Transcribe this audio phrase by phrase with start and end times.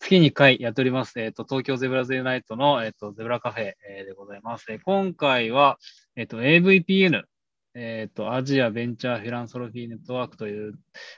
[0.00, 4.64] 月に1回やっております、えっ、ー、と、東京ゼブラズユナイトの、えっ、ー、と、ゼブラカフェ、え、でございます。
[4.72, 5.78] え今回は、
[6.16, 7.22] えっ、と、AVPN、
[7.74, 10.72] えっ、と、アジアベンチャーフィランソロフィーネットワークという、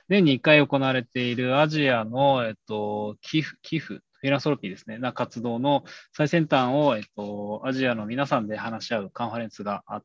[0.09, 5.83] 年に1回行われているアジアの、えっ、と、寄付、寄付フィランソロピーですね、な活動の
[6.15, 10.03] 最先端を、えっと、アジアの皆さんで話し合うカンファレンスがあっ、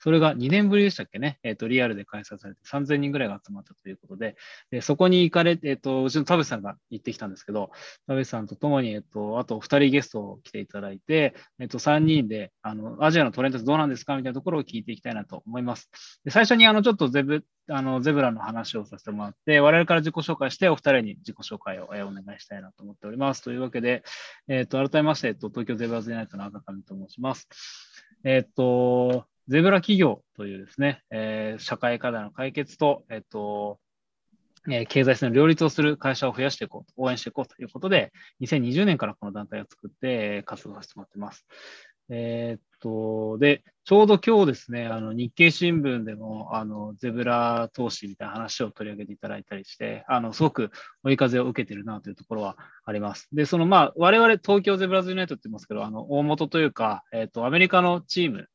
[0.00, 4.36] それが2年ぶりでしたっけね、えっと、リアルで開催されて3000人ぐらいが集まったということで、
[4.70, 7.70] でそこに行かれて、えっと、うちの田淵さんが行ってきたんですけど、
[8.06, 15.90] 田淵さんと共に、えっと、あと2人ゲストを来ていただいて、えっと、3人で、あの、アジアのトレンドどうなんですかみたいなところを聞いていきたいなと思います。
[16.24, 22.06] で最初に、あの、ちょっとゼブ、あの、ゼブラの話をさせてもらって、我々から自己紹介して、お二人に自己紹介をお願
[22.36, 23.42] いしたいなと思っております。
[23.42, 24.02] というわけで、
[24.48, 27.48] えっ、と、改めまして、えっと、東京ゼブラズユナイトの赤上と申します。
[28.24, 33.80] えっ、と、ゼブラ企業というですね、えー、社会課題の解決と、えっ、と、
[34.70, 41.44] え経済性の両立をする会社を増やしていこうと、応援していこうということで、2020年からこの団体を作って活動させてもらっています。
[42.10, 50.70] えー、と、で、ちょうど今日ですね、あの日経新聞でもあのゼブラ投資みたいな話を取り上げていただいたりして、あのすごく
[51.04, 53.28] 追い風を受けてるなというところはあります。
[53.32, 58.48] で、そのまあ、我々東京ゼブラズユナイトって言いますけど、あの大元というか、えー、と、アメリカのチーム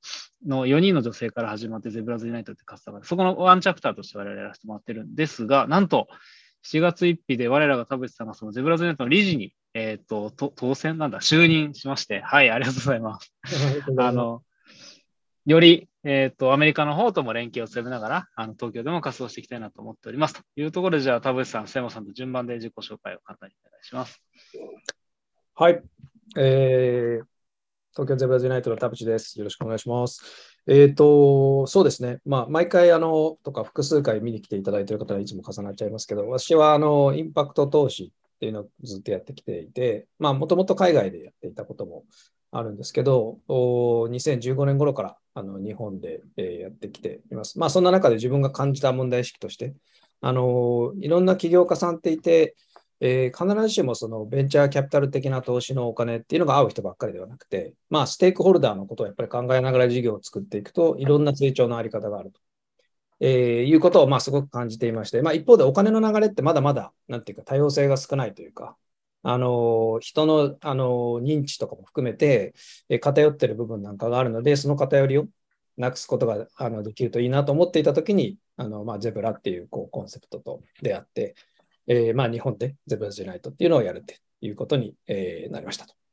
[0.45, 6.07] の4人の女性から始まってゼブラズユナイトって活動が、そこのワンチャプターとして我々やらせてもらってるんですが、なんと、
[6.65, 13.33] 7月1日で我らが田淵さんがそのゼブラズネットの理事に、えっ、ー、と、当選なんだ、就任しまして、はい、ありがとうございます。
[13.99, 14.41] あの、
[15.45, 20.33] より、えっ、ー、と、アメリカの方とも連携を強めながら、あの、東京でも活動していきたいなと思っております。
[20.33, 24.23] というところで、じゃあ、田淵さん、瀬山さんと順番で自己紹介を簡単にお願いします。
[25.55, 25.83] はい。
[26.37, 27.25] えー、
[27.91, 29.37] 東京ゼブラズユナイトの田淵です。
[29.37, 30.21] よろしくお願いします。
[30.67, 32.19] えっ、ー、と、そうですね。
[32.25, 38.13] まあ、毎回、あの、とか複数回見に来ていただいている方はいつも重なっちゃいますけど、私は、あの、インパクト投資
[38.45, 42.03] っていうのをずっとやってきていて、まあ、もともと海外でやっていたことも
[42.51, 47.57] あるんですけど、2015年頃からあの日本で、えやってきています。
[47.57, 49.73] まあ、そんな中で自分が感じた問題意識として、
[50.21, 52.55] あの、いろんな起業家さんっていて、
[53.01, 62.39] えー、必ずしもそのベンチャーキャピタル的な投資のお金っていうのが合う人ばっかりではなくて、まあ、ステークホルダーのことをやっぱり考えながら事業を作っていくと、いろんな成長のあり方があると、
[63.19, 68.77] えー、いうことをまあすごく感じていまして、まあ、一方でお金の流れってまだまだ、なんていうか多様性が少ないというか、
[69.23, 72.53] あの人のあの認知とかも含めて、
[72.89, 75.27] えー、偏ってる部分なんかがあるので、その偏りを
[75.77, 81.35] なくすことがあのできるといいなと思っていたときに、あのまあ、ゼブラっていうこうコンセプトと出会って、
[81.87, 86.04] えー、まあ日本でゼブラジュナイトっていうのをやるっていうことに、えー、なりましたと。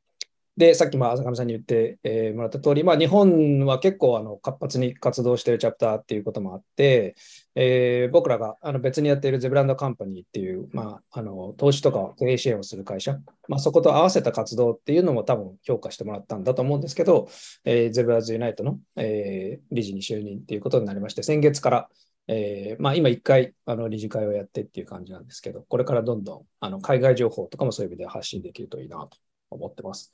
[0.55, 7.15] で、さっきも浅上さんに言って、えー、もらった通り、まあ、日本は結構あの活発に活動しているチャプターっていうこともあって、
[7.55, 17.29] えー、僕らがあの別にやっているゼブランドカンパニーっていう、まあ、あの投資とか経営支援をする会社、まあ、そこと合わせた活動っていうのも多分評価してもらったんだと思うんですけど、
[17.65, 21.89] えー、ゼブラズユナイトの、えー、理事に就任っていうことになりまして、先月から
[22.27, 29.17] えー、まあ、今一回あの理事会をやってっていう感じなんですけど、これからどんどんあの海外情報とかもそういう意味で発信できるといいなと。
[29.53, 30.11] 思ってます。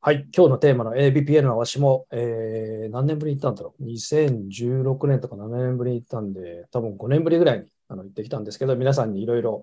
[0.00, 9.62] はい、今日のテーマの ABPN は私も、えー、何年ぶりに行ったんだろう ?2016 年とか7年ぶりに行ったんで、多分5年ぶりぐらいにあの行ってきたんですけど、皆さんにいろいろ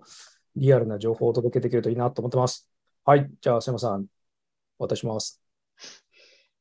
[0.55, 2.69] リアルな情報をお届けできるといいなと思ってます。
[3.03, 4.05] はい、じゃあ、すまさん、
[4.77, 5.41] 渡します。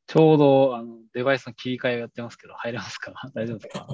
[0.09, 3.13] ちょうどあのデバイスの切り替えをやってますけど、入れますか？
[3.35, 3.87] 大丈夫ですか？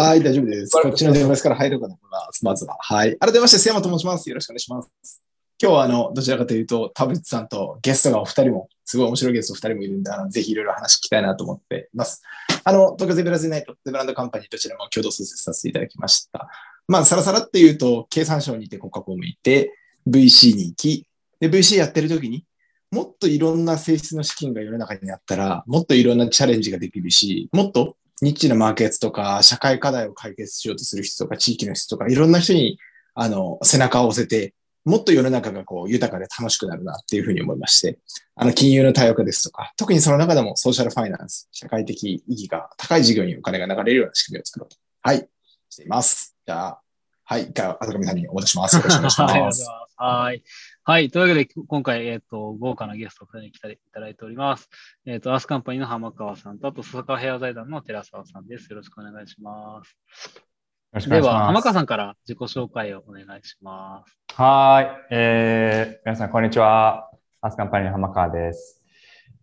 [0.00, 0.72] はい、大丈夫です。
[0.82, 2.44] こっちのデバイスから入るかと思います。
[2.44, 2.76] まずは。
[2.80, 3.16] はい。
[3.18, 4.28] 改めまして、瀬山と申します。
[4.28, 5.23] よろしくお願いします。
[5.62, 12.22] 今日は、あの、どちらかというと、田淵さんとゲストがお二人も、すごい面白いゲスト二人もいるんで、あの、ぜひいろいろ話聞きたいなと思っています。
[12.64, 16.48] あの、東京ゼブラズナイト、ゼブランドカンパニーどちらも共同創設させていただきました。
[16.88, 19.72] まあ、さらさらって言うと、経産省にいて国家公務員いて、
[20.08, 21.06] VC に行き、
[21.38, 22.44] で、VC やってる時に、
[22.90, 32.78] もっといろんな性質の資金が世の中にあったら、もっといろんなチャレンジができるし、もっとニッチなマーケットとか、社会課題を解決しようとする人とか、地域の人とか、いろんな人に、
[33.14, 34.54] あの、背中を押せて、
[34.84, 37.98] もっと世の中がこう豊かで楽しくなるなっていうふうに思いまして、
[38.36, 44.76] あの、金融の多様化ですとか、特にその中でもソーシャルファイナンス、社会的意義が高い事業にお金が流れるような仕組みを作ろうと。
[45.02, 45.28] はい、
[45.70, 46.36] しています。
[46.46, 46.80] じゃあ、
[47.24, 48.76] はい、一回、あたかみさんにお渡しします。
[48.76, 49.66] よろしくお願いします。
[49.96, 50.42] はい。
[50.82, 51.10] はい。
[51.10, 54.68] というわけで、今回、えっ、ー、と、豪華なゲストを2人に来ていただいております。
[55.06, 58.68] えっ、ー、と、アースカンパニーの浜川さんと、あと、笹川ヘア財団の寺澤さんです。
[58.68, 61.08] よろしくお願いします。
[61.08, 64.23] では、浜川さんから自己紹介をお願いします。
[64.36, 65.14] はい。
[65.14, 67.08] えー、皆さん、こんにちは。
[67.40, 68.82] アースカンパニーの浜川です。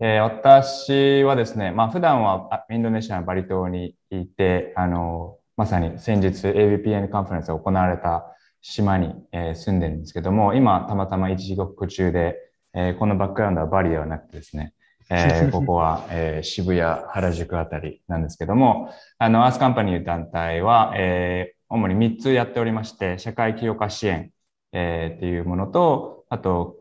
[0.01, 12.35] えー、私はですね、まあ、普段はインドネシアのバリ島にいて、あの、まさに先日 ABPN カンファレンスが行われた島に、えー、住んでるんですけども、今、たまたま一時帰国中で、
[12.73, 14.73] えー、このバックグラウンドはバリではなくてですね、
[15.09, 18.89] えー、 ここは、えー、渋谷、原宿あたりなんですけども、
[19.19, 24.31] あの、アースカンパニー団体は、えー、主に3つやっておりまして、社会起業家支援、
[24.71, 26.77] えー、っていうものと、あと、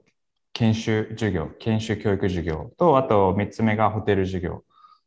[0.53, 4.65] 研修授業、研修教育授業と、あと3つ目がホテル授業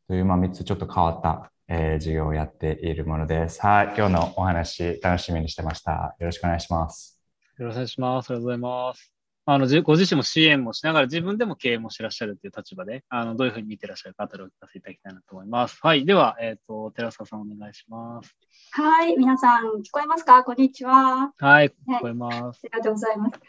[0.07, 3.62] という、まあ、3つちょっと変わった、えー、授業をやっているものです。
[3.62, 6.15] はい、今日のお話楽しみにしてました。
[6.19, 7.19] よろしくお願いします。
[7.57, 8.31] よろしくお願いします。
[8.31, 9.12] ありがとうございます。
[9.45, 15.80] あの、ご自身も支援もしながら自分でも経営もしてらっしゃるという立場で、あの、どういうふうに見てらっしゃるか、あたりを聞かせていただきたいなと思います。
[15.81, 16.06] はい。
[16.06, 18.36] では、えっ、ー、と、寺澤さんお願いします。
[18.72, 19.18] はい。
[19.18, 20.44] 皆さん、聞こえますか？
[20.45, 21.34] こんにちは。
[21.38, 21.68] はい。
[21.69, 23.40] 聞こえます、ありがとうございます。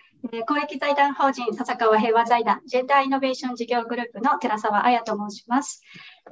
[0.47, 5.82] 公益財団法人笹川平和財団ジェンダーイノベーション事業グループの寺澤彩と申します。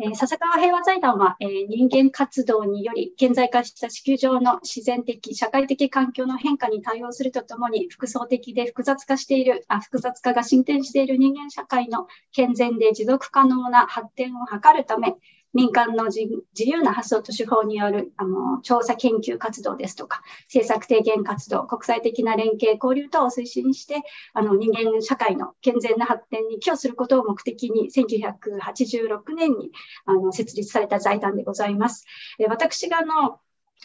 [0.01, 15.17] え、笹川平和財団は、え、人間活動により顕在化した地球上の自然的、社会的環境の変化に対応するとともに複層的で複雑化しているあ、複雑化が進展している人間社会の健全で持続可能な発展を図るため、
[15.55, 24.03] 民間の自由な発想と手法によるあの調査研究活動ですとか、政策提言活動、国際的な連携、交流等を推進して、
[24.33, 29.71] あの人間社会の健全な発展に寄与することを目的に、1986年に
[30.07, 32.07] あの設立された財団でございます。
[32.49, 33.39] 私があの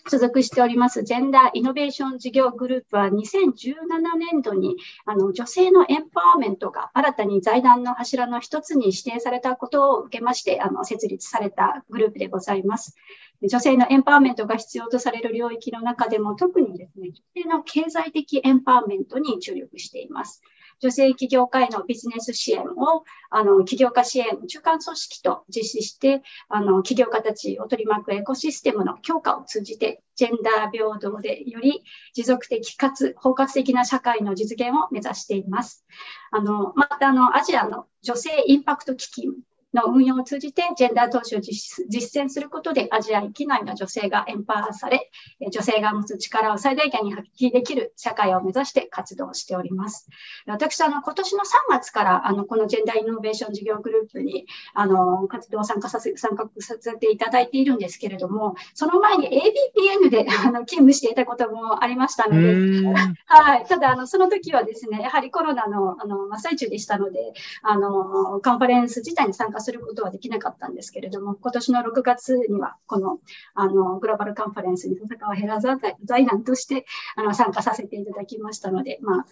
[0.10, 12.96] 所属しておりますジェンダーイノベーション事業グループは2017年度にあの女性のエンパワーメントが新たに財団の柱の一つに指定されたことを受けましてあの設立されたグループでございます。
[13.44, 20.42] 女性のエンパワーメントが必要とされる領域の中でも特にですね、女性の経済的エンパワーメントに注力しています。
[20.80, 31.84] 女性起業家へのビジネス支援を、あの、起業家支援中間組織と実施して、あの、起業家たちを取り巻くエコシステムの強化を通じて、ジェンダー平等でより
[32.14, 35.86] 持続的かつ包括的な社会の実現を目指しています。
[36.32, 39.34] あの、また、あの、アジアの女性インパクト基金
[39.78, 45.12] の運用を通じてジェンダー投資を実践することでアジア域内の女性がエンパワーされ、
[45.52, 50.08] 女性が持つ力を最大限に発揮できる社会を目指して活動しております。
[50.48, 62.48] 私、あの、今年の3月から、あの、このジェンダーイノベーション事業グループに、あの、活動を参加させ、参加させていただいているんですけれども、その前に ABPN であの勤務していたこともありましたので、
[63.28, 63.66] はい。
[63.66, 73.20] ただ、あの、その時はですね、やはりコロナの、あの、真っ最中でしたので、あの、カンファレンス自体に参加することはできなかったんですけれども、今年の6月には、この
[73.54, 76.86] あのグローバルカンファレンスに笹川ヘラザ財団として
[77.16, 79.26] あの参加させていただきましたので、まあ、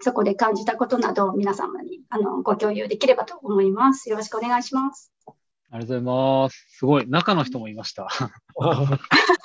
[0.00, 4.10] そこで感じたことなどを皆様にあのご共有できればと思います。
[4.10, 5.12] よろしくお願いします。
[5.70, 6.66] ありがとうございます。
[6.68, 8.06] すごい、中の人もいました。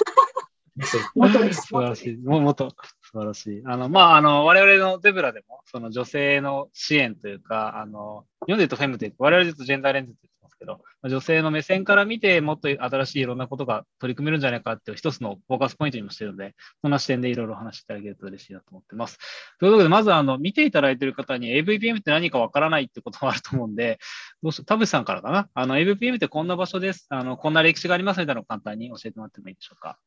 [1.15, 1.53] 元。
[1.53, 2.17] 素晴らしい。
[2.17, 2.69] も元、
[3.01, 3.61] 素晴らしい。
[3.65, 19.17] あの、まあ、あの、我々のゼブラでも、その女性の支援というか、あの、読んでるとフェムという我々で言うとジェンダーレンズって言ってますけど、女性の目線から見て、もっと新しいいろんなことが取り組めるんじゃないかっていう一つのフォーカスポイントにもしてるので、そんな視点でいろいろ話していただけると嬉しいなと思ってます。
[19.59, 23.99] ということで、まず、あの、見ていただいている方に AVPM って何かわからないってこともあると思うんで、
[24.43, 25.49] どうし田淵さんからかな？
[25.53, 27.07] あの、AVPM ってこんな場所です。
[27.09, 29.97] あの、こんな歴史がありますみたいなのを簡単に教えてもらってもいいでしょうか？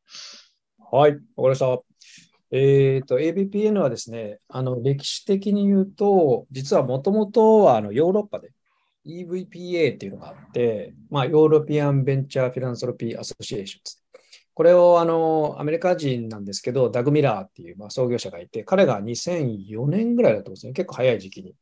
[0.92, 1.82] はい、わかりました。
[2.50, 8.50] えっ、ー、と、 AVPN はですね、あの、歴史的に言うと、実はもともとはあのヨーロッパで
[9.06, 13.96] EVPA っていうのがあって、まあ、 European Venture Philanthropy Associations。
[14.52, 20.72] これをあのアメリカ人なんですけど、ダグ・ミラーっていう、まあ、創業者がいて、彼が2004年ぐらいだと思うんですね。
[20.72, 21.54] 結構早い時期に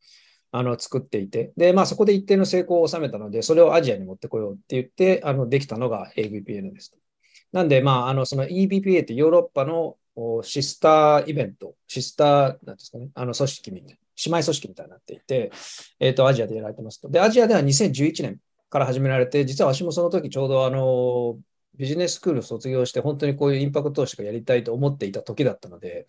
[0.53, 6.97] あの作っていて、で、まあ、そこで一定の成功を収めたので、それをアジアに持ってこようって言って、あのできたのが AVPN です。
[7.53, 9.97] なんで、まあ、あのその EBPA ってヨーロッパの
[10.43, 15.53] シスターイベント、シスター、なんですかね、あの組織みたいな、姉妹組織みたいになっていて、
[16.01, 17.09] えっ、ー、と、アジアでやられてますと。
[17.09, 18.39] で、アジアでは2011年
[18.69, 21.39] から始められて、実は私もその時ちょうどあの、
[21.77, 26.07] ビジネススクールを卒業して、本当にこういうインパクト投資がやりたいと思っていた時だったので、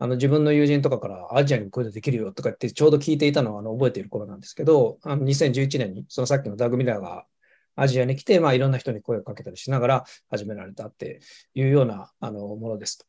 [0.00, 7.24] あの自分の友人とかからアジアにこういうのできるよとかってちょうど聞いていたのをあの覚えている頃なんですけど、あの2011年にそのさっきのダグ・ミラーが
[7.76, 11.20] アジアに来て、まあ、いろんな人に声をかけたりしながら始められたって
[11.54, 13.06] いうようなあのものです。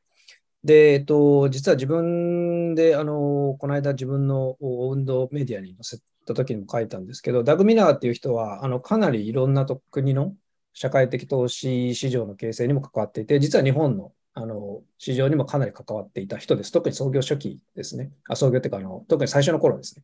[0.64, 10.34] で、えっと、実は自分で、あの、この間自分の運動メディアに載せた時にも書いたんですけど、ダグ・ミナーっていう人は、あの、かなりいろんな国の
[10.74, 16.72] 社会的投資市場の形成にも関わっていて、実は日本のあの市場にもかなり関わっていた人です。
[16.72, 18.12] 特に創業初期ですね。
[18.28, 20.04] あ創業っていうかあの、特に最初の頃ですね。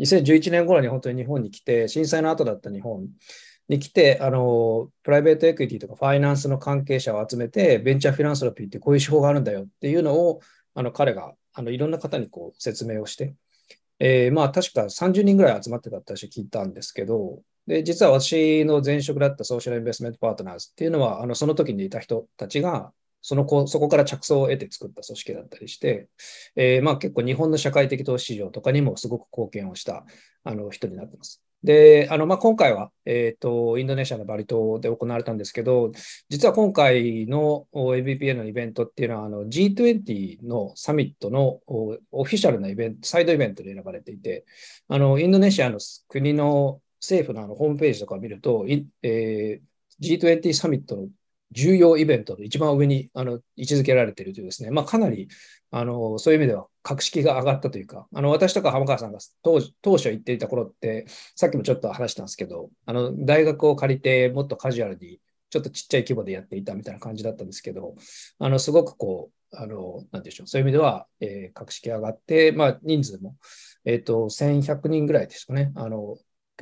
[0.00, 3.08] 2011年頃に本当に日本に来て、震災の後だった日本
[3.70, 10.40] に来て、あの、プライベートエクイティとかファイナンスの関係者を集めて、ベンチャーフィランソロピーってこういう手法があるんだよっていうのを、
[10.74, 13.34] あの、彼があのいろんな方にこう説明をして、
[13.98, 26.08] えーまあ確か30人ぐらい集まってたって私聞いたんですけど、で、実は私の前職だったソーシャルインベストメントパートナーズっていうのは、あのその時にいた人たちが、そのこそこから着想を得て作った組織だったりして、
[26.56, 30.06] えーまあ、結構日本の社会的投資市場とかにもすごく貢献をした
[30.42, 31.42] あの人になってます。
[31.62, 35.92] で、あのまあ、今回は、えーと、インドネシアのバリ島で行われたんですけど、
[36.28, 44.46] 実は今回の ABPA のイベントっていうのはあの G20 のサミットのオフィシャルなイベント、サイドイベントで選ばれていて、
[44.88, 48.66] あのインドネシアの国の政府のあのホームページとかを見ると、
[49.02, 51.08] えー、G20 サミットの
[51.52, 55.28] 重要イベントの一番上にあの位置づけられているというですね、まあ、かなり
[55.72, 67.94] あのそういう意味では格式が上がったというか、あの私とか浜川さんが当当初言っていた頃って、さっきもちょっと話したんですけど、あの大学を借りてもっとカジュアルに、ちょっとちっちゃい規模でやっていたみたいな感じだったんですけど、
[68.38, 73.36] あのすごくこう、あのなんでしょう、そういう意味では、えー、格式上がって、まあ、人数も、
[73.84, 75.72] えーと、1100人ぐらいですかね。
[75.74, 76.16] あの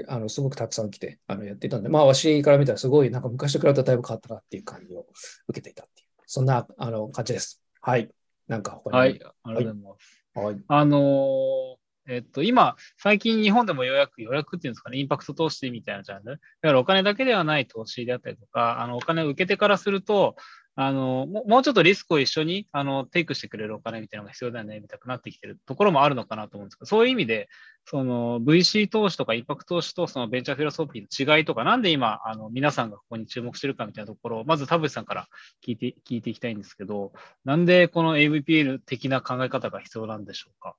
[0.08, 5.06] あのすごくたくさん来てあのやっていたんで、まあ、わしから見たらすごい、なんか昔と比べたらだいぶ変わったなっていう感じを
[5.48, 7.62] 受けていたっていう、そんなあの感じです。
[7.80, 8.10] はい。
[8.46, 8.98] なんか他に。
[8.98, 10.24] はい、ありがとうございます。
[10.34, 11.78] はい、あのー、
[12.10, 16.32] えっと、今、最近日本でも予約、予約っていうんですかね、インパクト投資みたいなジャンル。
[16.32, 20.36] だからお金だけではない投資であったりとか、あの、お金を受けてからすると、
[20.80, 27.48] あの、もうちょっとリスクを一緒に、あの、テイクしてくれるお金みたいなのが必要だよね、みたいになってきてるところもあるのかなと思うんですけど、そういう意味で、
[27.84, 35.26] その VC 投資とかインパクト投資とそのベンチャーフィロソフィーの違いとか、なんで今、あの、皆さんがここに注目してるかみたいなところを、まず田淵さんから
[35.66, 37.12] 聞いて、聞いていきたいんですけど、
[37.44, 40.76] なんでこの AVPL 的な考え方が必要なんでしょうか？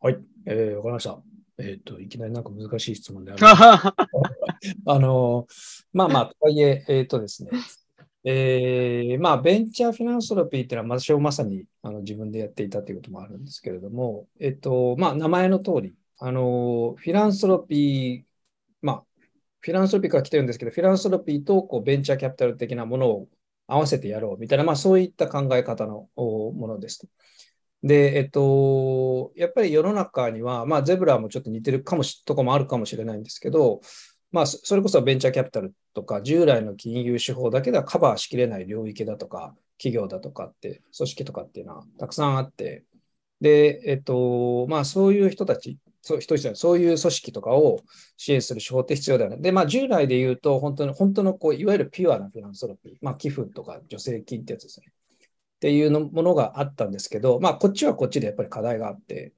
[0.00, 1.22] はい、えー、わかりました。
[1.58, 3.40] えっ、ー、と、いきなりなんか難しい質問である。
[3.46, 5.46] あの、
[5.92, 7.50] まあまあ、とはいえ、えっ、ー、とですね、
[8.24, 18.24] えー、まあ、ベンチャーフィナンソロピーっていうのは、私はまさにあの自分でやっていたということもあるんですけれども、えっ、と、まあ、名前の通り、あの、フィランソロピー、
[18.80, 19.04] まあ、
[19.60, 23.28] フィランソロピーから来てるんですけど、フィランソロピーとこうベンチャーキャピタル的なものを
[23.66, 27.06] 合わせてやろうみたいな、まあ、そういった考え方のものです。
[27.82, 33.80] で、えっと、やっぱり世の中には、まあ、ゼブラもちょっと似てるかもし、とこもあるかもしれないんですけど、
[34.32, 42.84] まあ、それこそベンチャーキャピタルとか、従来の金融手法だけではカバーしきれない領域だとか、企業だとかって、組織とかっていうのはたくさんあって、
[43.40, 47.80] で、えっと、まあ、そういう人たち、そう人たちそういう組織とかを
[48.16, 49.36] 支援する手法って必要だよね。
[49.38, 54.86] で、まあ、従来で言うと、本当に、本当のこう、いわゆるピュアなフィランソロピー、まあ、寄付とか助成金ってやつですね。
[55.56, 59.32] っていうのものがあったんですけど、まあ、こっちはこっちでやっぱり課題があって、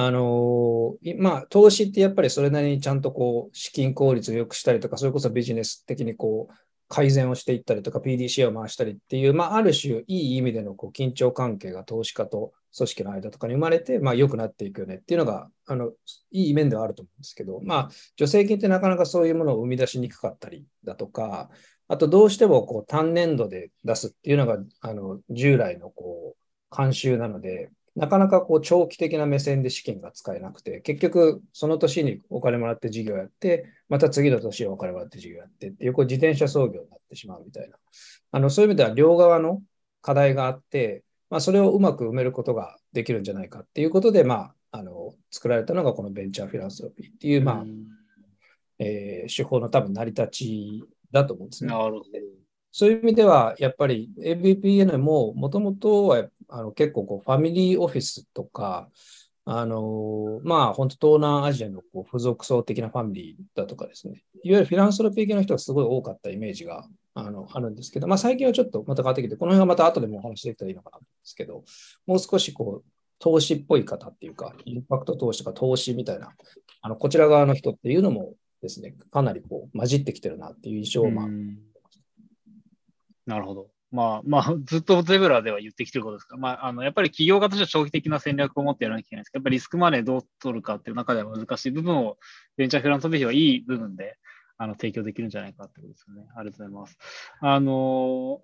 [0.00, 6.54] あの、まあ、投資ってやっぱりそれなりにちゃんとこう、資金効率を良くしたりとか、それこそビジネス的にこう、
[6.86, 15.90] 改善をしていったりとか、PDCA を回したりっていう、まあ、ある種、いい意味でのこう緊張関係が投資家と組織の間とかに生まれて、まあ、良くなっていくよねっていうのが、あの、
[16.30, 21.50] いい面ではあると思うんですけど、まあ、助成金ってなかなかそういうものを生み出しにくかったりだとか、
[21.88, 37.76] あと、どうしてもこう単年度で出すっていうのが、あの、従来のこう、慣習なので、なかなかこう長期的な目線で資金が使えなくて、結局その年にお金もらって事業やって、また次の年はお金もらって事業やってっていう、こう自転車操業になってしまうみたいな。
[38.30, 39.62] あのそういう意味では両側の
[40.00, 47.64] 課題があって、まあ、それをうまく埋めることができるんじゃないかっていうことで、まあ、あの作られたのがこのベンチャーフィランソロピーっていう、まあ、
[48.78, 51.72] えー、手法の多分成り立ちだと思うんですね。
[51.72, 52.04] なるほど。
[52.70, 58.88] そういう意味では、やっぱり ABPN ももともとはあの結構こうファミリーオフィスとか、
[59.44, 71.64] あのまあ本当東南アジアのこう付属層的なファミリーだとかですね、いわゆるフィランソロピー系の人がすごい多かったイメージがあのあるんですけど、まあ最近はちょっとまた変わってきて、この辺はまた後でもお話できたらいいのかなと思うんですけど、
[72.06, 76.32] もう少しこう投資っぽい方っていうか、インパクト投資とか投資みたいな、
[76.82, 81.26] あのこちら側の人っていうのもですね、かなりこう混じってきてるなっていう印象をまあ、
[83.26, 83.70] なるほど。
[83.90, 92.18] まあ、まあ、 ずっとゼブラでは言ってきてることですか、まあ、あの、やっぱり企業家としては長期的な戦略を持ってやらなきゃいけないんですけど、やっぱりリスクマネーどう取るかっていう中では難しい部分を、
[92.56, 94.18] ベンチャーフランソフィーはいい部分で、
[94.58, 96.26] あの、提供できるんじゃないかってことですよね。
[96.36, 96.98] ありがとうございます。
[97.40, 97.72] あの、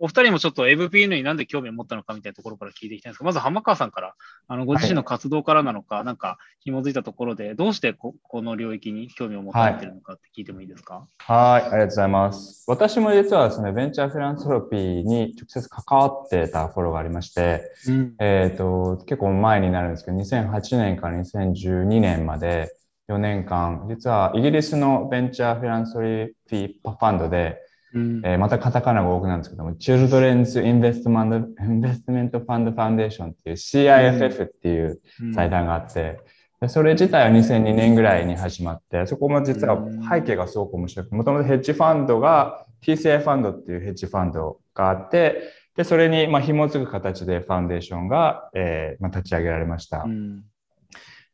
[0.00, 4.14] お二人もちょっと AVPN になんで興味を持ったのかみたいなところから聞いていきたいんですが、まず浜川さんから、
[4.46, 11.06] あの、ご自身の活動からなのか、はい、なんか、紐づいたところで、どうしてここの領域に興味を持たれているのかって聞いてもいいですか？
[11.18, 12.64] はい、ありがとうございます。
[12.68, 22.72] 私も実はですね、ベンチャーフィランソロピーに直接関わってた頃がありまして、うん、えっ、と、結構前になるんですけど、2008年から2012年まで、
[23.08, 27.58] 4年間、実はイギリスのベンチャーフィランソリーフィーファンドで、
[27.92, 28.22] うん。
[28.24, 35.00] えーまたカタカナが多くなるんですけども、Children's Investment, Investment Fund Foundation っていう CIFF っていう
[35.32, 36.18] 財団があって、
[36.60, 39.78] でそれ自体は2002年ぐらいに始まって、そこも実は
[40.10, 45.42] 背景がすごく面白くて、もともとヘッジファンドが TCI ファンドっていうヘッジファンドがあって、
[45.76, 50.04] で、それにまあ紐づく形でファンデーションが、えーまあ、立ち上げられました。
[50.04, 50.44] うん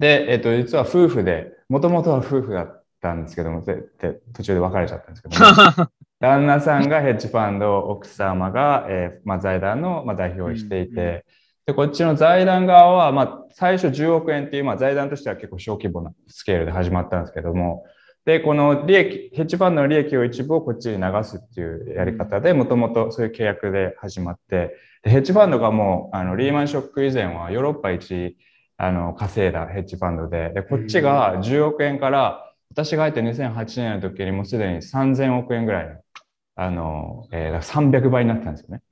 [0.01, 11.27] で、えっと、実は夫婦で、もともとは夫婦だったんですけども、途中で別れちゃったんですけども、 旦那さんがヘッジファンド、奥様が、えーまあ、財団の、まあ、代表をしていて、
[11.67, 17.85] で、こっちの財団側は、まあ、最初10億円っていう、まあ、財団としては結構小規模なスケールで始まったんですけども、
[18.25, 28.37] で、この利益、ヘッジファンドの利益を一部をこっちに流すっていうやり方で、もともとそういう契約で始まって、でヘッジファンドがもう、あの、リーマンショック以前はヨーロッパ一、
[28.81, 36.01] あの、稼いだヘッジファンドで、で、こっちが10億円から、私が入って2008年の時にもうすでに3000億円ぐらいの、
[36.57, 38.83] あの、えーだから300倍になったんですよね。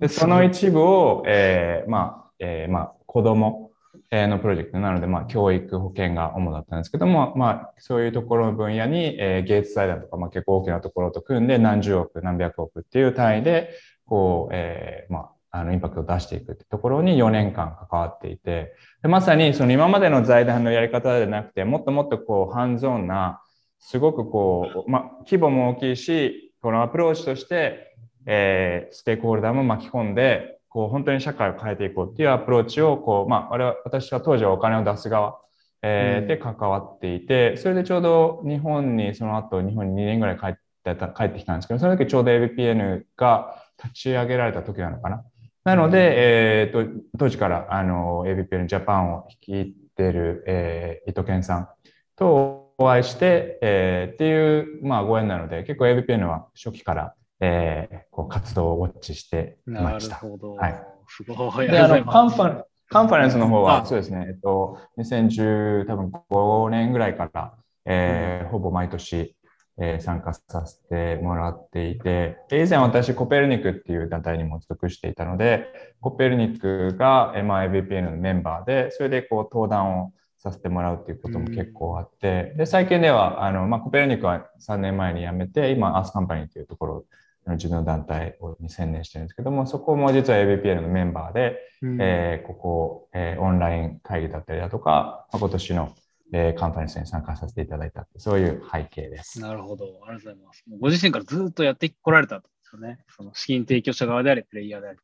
[0.00, 3.70] で、その一部を、えーまあ、えーまあ、子供
[4.10, 4.80] えーのプロジェクト。
[4.80, 13.70] なので、まあ、教育、保険が主だったんですけども、まあ、そういうところの分野に、えーゲイツ財団とか、まあ、結構大きなところと組んで、何十億、何百億っていう単位で、
[14.06, 23.40] こう、えーまあ、あの、インパクトを出していくってところに4年間関わっていて、でまさにその今までの財団のやり方ではなくて、もっともっとこう、ハンズオンな、
[23.78, 27.96] すごくこう、まあ、規模も大きいし、このアプローチとして、
[28.26, 35.38] えーステークホルダーも巻き込んで、こう、本当に社会を変えていこうっていうアプローチを、こう、まあ、我々私は当時はお金を出す側、
[35.82, 45.24] えーうんで関わっていて、それでちょうど日本に、その後、日本に2年ぐらい帰ってた帰ってきたんですけど、その時ちょうど ABPN が立ち上げられた時なのかな。
[45.66, 51.68] なので、えーと、当時から、あの、ABPN ジャパンを率いてる、えー伊藤健さん
[52.14, 60.16] とお会いして、えーっていう、まあ、ご縁なので、結構 ABPN は初期から、えーこう活動をウォッチしてました。
[60.16, 60.54] ほど。
[60.54, 61.66] はいすごい。
[61.68, 67.54] で、あの、カンファァカンファレンスの方は、あそうですね、えっと、2010、多分5年ぐらいから、
[67.84, 69.34] えーほぼ毎年、
[69.78, 75.66] えー参加させてもらっていて、で以前私、コペルニクっていう団体にも属していたので、
[76.00, 87.04] コペルニクが、えーまあ、ABPN のメンバーで、それでこう登壇をさせてもらうっていうことも結構あって、で、最近では、あの、まあ、コペルニクは3年前に辞めて、今、アースカンパニーというところ
[87.46, 91.58] の自分の団体に専念してるんですけども、そこも実は ABPN のメンバーで、
[92.00, 95.92] えーここ、えーオンライン会議だったりだとか、まあ今年の、
[96.32, 99.40] えーカンファレンスに参加させていただいたって、そういう背景です。
[99.40, 99.84] なるほど。
[100.06, 100.64] ありがとうございます。
[100.68, 102.98] もうご自身からずっとやってこられたんですよね。
[103.08, 104.98] その資金提供者側であれ、プレイヤーであれ。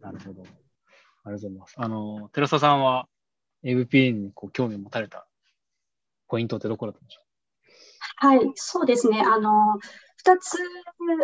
[0.00, 0.42] なるほど。
[0.42, 1.74] ありがとうございます。
[1.76, 3.06] あの、寺澤さんは
[3.64, 5.26] AVPN にこう興味を持たれた
[6.28, 7.22] ポイントってどこだったんでしょ
[8.16, 9.20] はい、そうですね。
[9.20, 9.78] あの、
[10.24, 10.56] 二つ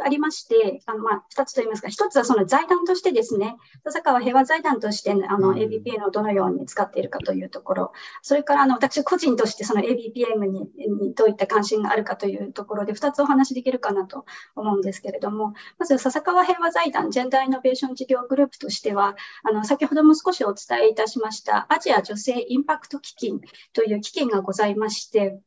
[0.05, 5.57] ありまして、あの、まあ、二つと言いますか、一つはその財団としてですね、笹川平和財団として、あの、うん。
[5.57, 10.69] ABPN をどのように使っているかというところ、それから、あの、私個人としてその ABPM に
[11.01, 14.25] にどういった関心があるかというところで、二つお話しできるかなと
[14.57, 23.41] 思うんですけれども、まず、笹川平和財団ジェンダーイノベーション事業グループとしては、あの、先ほども少しお伝えいたしました、アジア女性インパクト基金
[23.73, 25.41] という基金がございまして、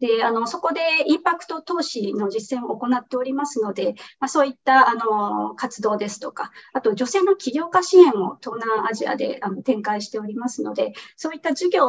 [0.00, 11.86] で、あの、そこでインパクト投資の実践を行っておりますので、まあ、そういった、あの、活動ですとか、あと女性の起業家支援を東南アジアであの展開しておりますので、そういった事業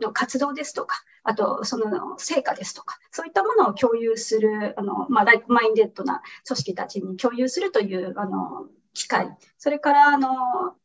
[0.00, 10.28] の活動ですとか、あとその成果ですとか、そういったものを共有する、あの、まあ、ライクマインデッドな組織たちに共有するという、あの、機会、それから、あの、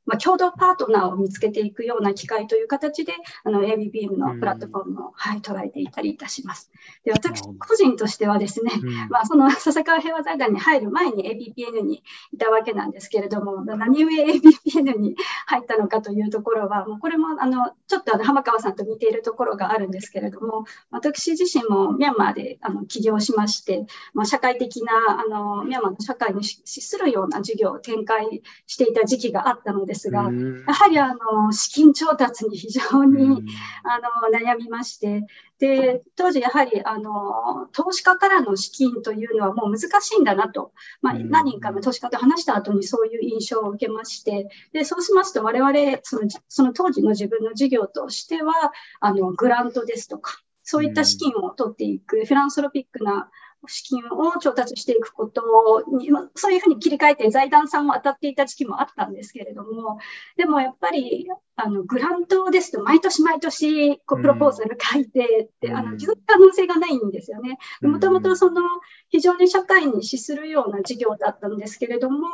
[0.05, 6.71] まあ、共同パートナーを見つけていくような機会という形で、あの、ABBM のプラットフォームを、はい、捉えていたりいたします。
[7.05, 9.11] で、私個人としてはですね、う。
[9.11, 11.23] まあ、その笹川平和財団に入る前に
[11.55, 30.63] ABPN にいたわけなんですけれども、何故 ABPN に入ったのかというところは、もうこれもあのちょっとあの浜川さんと似ているところがあるんですけれども、私自身もミャンマーであの起業しまして、まあ、社会的なあのミャンマーの社会に資するような事業を展開していた時期があったのですが、うん。
[30.65, 33.45] やはりあの資金調達に非常に、うん。
[33.83, 33.99] あ
[34.31, 35.25] の悩みまして、
[35.59, 40.71] で当時やはりあの投資家からの資金というのはもう難しいんだなと、
[41.01, 41.29] まあ、うん。
[41.29, 45.73] 何人かの投資家と話した後にそういう印象を受けまして、でそうしますと我々
[46.03, 48.53] そのその当時の自分の事業としては
[48.99, 53.29] あのグラントですとか、そういった資金を取っていくフィランソロピックな
[53.67, 59.99] 資金を調達していくことに、そういうふうに切り替えて財団さんも当たっていた時期もあったんですけれども、
[60.37, 67.57] でもやっぱり、あの、グラントですと毎年毎年、こう、プロポーザル書いてって、うん、あの、持続可能性がないんですよね。
[67.81, 68.61] もともとその、
[69.09, 72.27] 非常に社会に資するような事業だったんですけれども、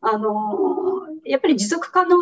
[0.00, 2.16] あの、やっぱり持続可能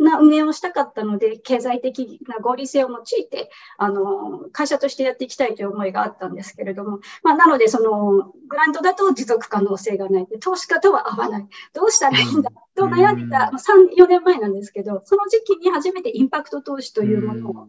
[0.00, 10.26] な運営をしたかったので、経済的な合理性を用いて、あの、会社としてやっていきたいという思いがあったんですけれども、まあ、なので、その、グラントだと持続可能性がない。
[10.40, 11.46] 投資家とは合わない。
[11.74, 12.50] どうしたらいいんだ？
[12.74, 17.68] と悩んでた、3、4年前なんですけど、その時期に初めてインパクト投資というものを、は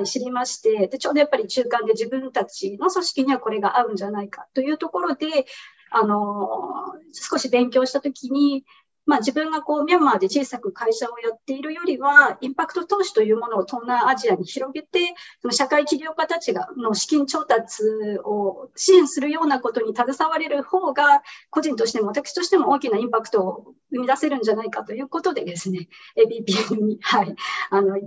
[0.00, 5.46] い、知りまして、で、ちょうどやっぱり中間で自分たちの組織にはこれが合うんじゃないかというところで、
[5.90, 8.64] あの、少し勉強したときに、
[9.06, 17.82] まあ、自分がこうミャンマーで小さく会社をやっているよりは、インパクト投資というものを東南アジアに広げて、その社会起業家たちがの資金調達
[18.24, 27.34] を支援するようなことに携われる方が、個人としても私としても大きなインパクトを生み出せるんじゃないかということでですね、ABPN に、はい、
[27.70, 28.06] あの、1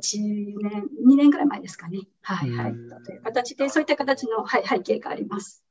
[0.62, 5.64] 年、2年ぐらい前ですかね、はい、入ったという形で、そういった形の、はい、背景があります。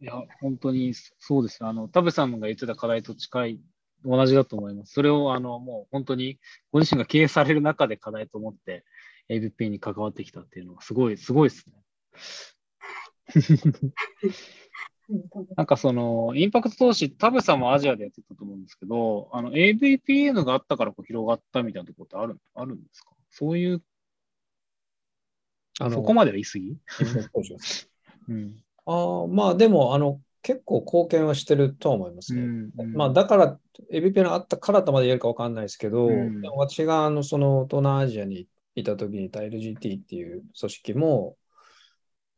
[0.00, 1.64] いや、本当にそうです。
[1.64, 3.60] あの、田部さんが言ってた課題と近い
[4.04, 4.92] 同じだと思います。
[4.92, 6.38] それをあのもう本当に
[6.72, 8.84] ご自身が経営される中で課題と思って
[9.28, 11.74] AVP に関わってきたっていうのはすごい、すごいですね。
[15.56, 23.10] なんかその、インパクト投資、田ブさんもアジアでやってたと思うんですけど、あの、AVPN があったからこう広がったみたいなところってあるあるんですか？
[23.30, 23.82] そういう、
[25.80, 26.76] あのそこまでは言い過ぎ？
[28.28, 32.42] うん、あまあでも、あの、結構貢献はしてるとは思いますね。
[32.42, 33.58] うんうん、まあ、だから、
[33.90, 41.36] エビペがあったからとまで言えるか分かんないですけど、うん、私があのその東南アジアにいた時にいた LGT っていう組織も、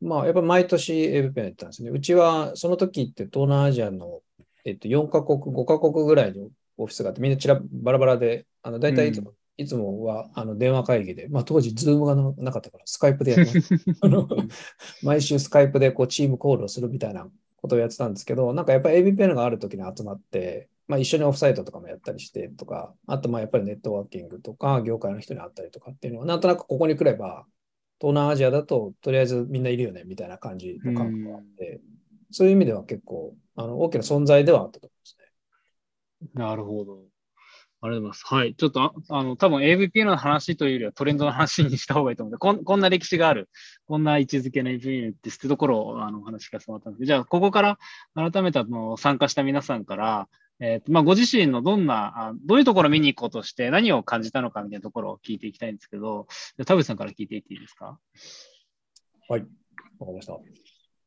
[0.01, 1.89] まあ、やっぱ毎年 AVPN やったんですね。
[1.89, 4.21] うちはその時って東南アジアの、
[4.65, 13.59] えっと、4カ国、5カ国ぐらいのオフィスがあって、みんなちらバラバラで、あの大体いつも、うん、いつもはあの電話会議で、まあ、当時、ズームがなかったから、スカイプでやって
[15.03, 17.29] 毎週スカイプでこうチームコールをするみたいな
[17.61, 27.45] ことをやってたんですけど、なんかやっぱり AVPN がある時に集まって、まあ、一緒にオフサイトとかもやったりしてとか、あとまあやっぱりネットワーキングとか、業界の人に会ったりとかっていうのは、なんとなくここに来れば、
[27.99, 31.81] 東南アジアだととりあえずみんないるよねみたいな感じの感覚があって、
[32.31, 36.31] そういう意味では結構あの大きな存在ではあったと思いますね。
[36.33, 37.10] なるほど。
[37.83, 38.23] ありがとうございます。
[38.27, 38.55] はい。
[38.55, 43.49] ちょっと、ああの、多分 AVP の話というよりはトレンドの話にした方がいいと思うので、こんこんな歴史がある、
[43.87, 47.79] こんな位置づけの AVP ですってところを、あの、お話聞かせてもらったんですけど、じゃあ、ここから
[48.15, 56.27] 改めての参加した皆さんから、えっ、ー、と、まあ、ご自身のどんなあ、どういうところを見に行こうとして何を感じたのかみたいなところを聞いていきたいんですけど、
[56.67, 57.97] 田淵さんから聞いていっていいですか？
[59.27, 59.41] はい。
[59.41, 60.37] わかりました。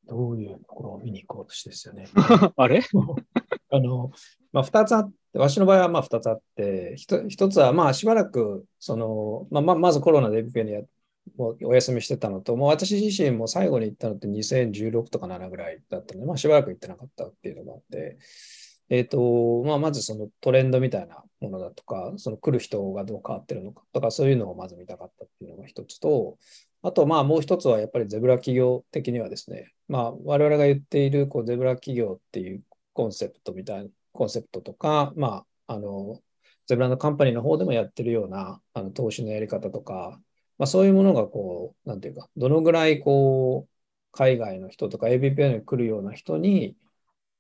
[0.07, 2.09] どういうところを見に行こうとしてですよね。
[2.57, 2.83] あれ？
[3.75, 4.11] あの、
[4.53, 10.83] まあ、二つあって、わしの場合はまあ二つあって、一つはまあしばらく、その、まあ、ままずコロナで APP にや
[11.37, 18.19] もお休みしてたのと、もう私自身も最後に行ったのって2016とか7ぐらいだったので、まあしばらく行ってなかったっていうのもあって、
[18.91, 26.39] え、ー、と、まあまずそのトレンドみたいなものだとか、その来る人がどう変わってるのかとか、そういうのをまず見たかったっていうのが一つと、
[26.83, 32.63] あと、まあ、もう一つはやっぱりゼブラ企業的にはですね、まあ、我々が言っているこうゼブラ企業っていう
[32.95, 36.23] コンセプトみたいな、コンセプトとか、まあ、あの、
[36.67, 40.19] ゼブラのカンパニーの方でもやってるようなあの投資のやり方とか、
[40.57, 43.71] まあ、そういうものがこう、なんていうか、どのぐらいこう、
[44.13, 46.77] 海外の人とか ABPN に来るような人に、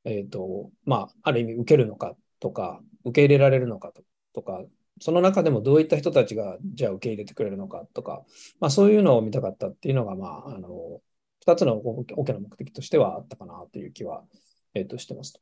[0.05, 3.93] えっ、ー、と、まあ、ある意味受けるのかとか、受け入れられるのか
[4.35, 4.65] とか、
[5.01, 8.25] その中でもどういった人たちがじゃあ受け入れてくれるのかとか、
[8.61, 11.01] まあ、そういうのを見たかったっていうのが、まあ、あの、
[11.41, 14.25] 二つの大きな目的としてはあったかなという気は、
[14.75, 15.41] えっ、と、してますと。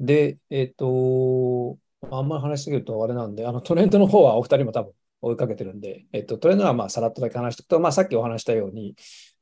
[0.00, 1.78] で、えっ、と、
[2.10, 8.94] あんまり話しすぎるとあれなんで、あのトレンドの方はお二人も多分追いかけてるんで、えっ、と、トレンドはまあさらっとだけ話しておくと、まあ、さっきお話したように、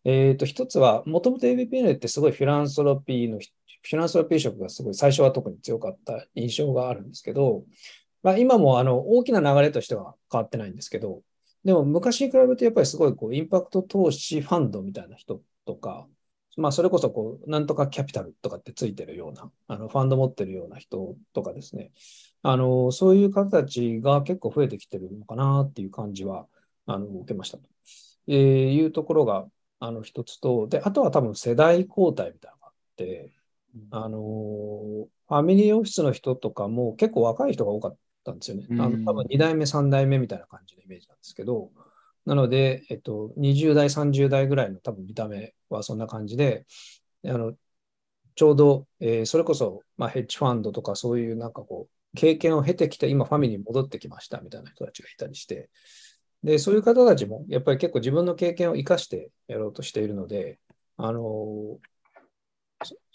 [0.05, 7.65] えっ、と、一つは、もともと ABPN ってすごいフィランソロピーの、フィランソロピー色がすごい最初は特に強かった印象があるんですけど、
[8.23, 11.23] まあ、今もあの大きな流れとしては変わってないんですけど、
[11.65, 16.07] でも昔に比べてやっぱりすごいこうインパクト投資ファンドみたいな人とか、
[16.57, 21.93] まあそれこそこうなんとかキャピタルとかってついてるような、あのファンド持ってるような人とかですね、
[22.43, 26.47] あのそういう方たちが結構増えてきてるのかなっていう感じは
[26.87, 27.59] あの受けました。
[27.59, 27.65] と、
[28.29, 29.47] えー、いうところが
[29.81, 33.33] あの一つと、で、あとは多分世代交代みたいなのがあって、
[33.91, 38.67] あのファミリーオフィスの人とかも結構若い人が多かったんですよね。
[38.73, 41.71] あの多分2代目、3代目みたいな感じのイメージなんですけど、
[42.27, 46.67] なので、えっと、20代、30代ぐらいの多分見た目はそんな感じで、
[47.27, 47.55] あの
[48.37, 55.71] ちょうど、えーそれこそ、まあ、ヘッジファンドとかそういうなんかこう、経験を経てきて、今ファミリーに戻ってきましたみたいな人たちがいたりして、
[56.43, 60.59] で、そういう方たちも、やっぱり結構自分の経験を生かしてやろうとしているので、
[60.97, 61.79] あの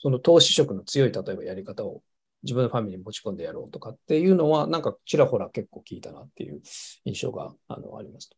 [0.01, 2.01] その投資色の強い、例えばやり方を
[2.43, 6.61] 自分のファミリーに持ち込んでやろうとかっていうのは、なんかちらほら結構聞いたなっていう
[7.05, 8.29] 印象があのあります。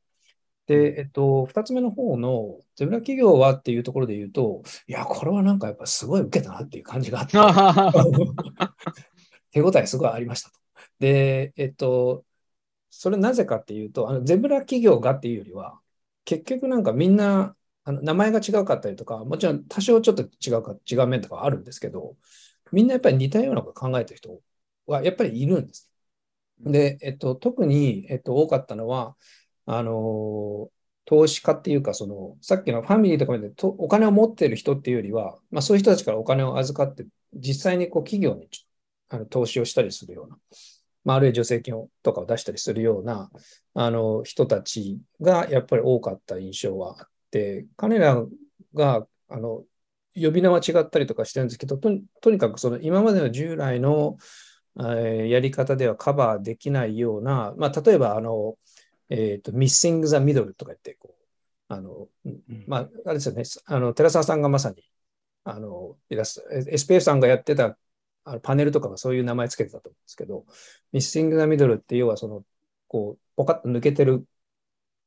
[0.68, 7.38] で、えっと、二つ目の方のゼブラ企業はっていうところで言うと、いや、これはなんかやっぱすごい受けたなっていう感じがあって、
[9.52, 10.60] 手応えすごいありましたと。
[11.00, 12.26] で、えっと、
[12.90, 15.80] それなぜかっていうと、あのゼブラ企業がっていうよりは、
[16.26, 22.16] 結局なんかみんな、あの名前が違うかったりとか、もちろん多少ちょっと違うか、違う面とかはあるんですけど、
[22.72, 24.40] みんなやっぱり似たようなこと考えてる人
[24.86, 25.90] はやっぱりいるんです。
[26.60, 29.16] で、えっと、特に、えっと、多かったのは、
[29.74, 30.70] あの、
[31.06, 38.50] 投資家っていうか、その、さっきのファミリーとかでとお金を持ってる人っていうよりは、まあそういう人たちからお金を預かって、実際にこう企業に
[39.08, 40.38] あの投資をしたりするような、
[41.06, 43.32] まあ、あるいは助成金をとかを出したりするような、
[43.76, 48.26] あの、人たちがやっぱり多かった印象はあって、彼ら
[48.74, 49.64] が、あの、
[50.14, 54.18] 呼び名は違ったりとかしてるんですけど、とにとにかくその今までの従来の、
[54.80, 58.58] えーやり方ではカバーできないような、まあ、例えば、あの、
[59.12, 61.24] えっ、と、Missing the Middle とか言って、こう、
[61.68, 62.08] あの、
[62.66, 64.84] まあ、あれですよね、あの、寺澤さんがまさに、
[65.44, 67.78] あの、イラスト、SPF さんがやってた
[68.24, 70.46] あのパネルとかがそういう名前つけてたと思うんですけど、
[70.94, 72.44] Missing the Middle って要はその、
[72.88, 74.26] こう、ポカッと抜けてる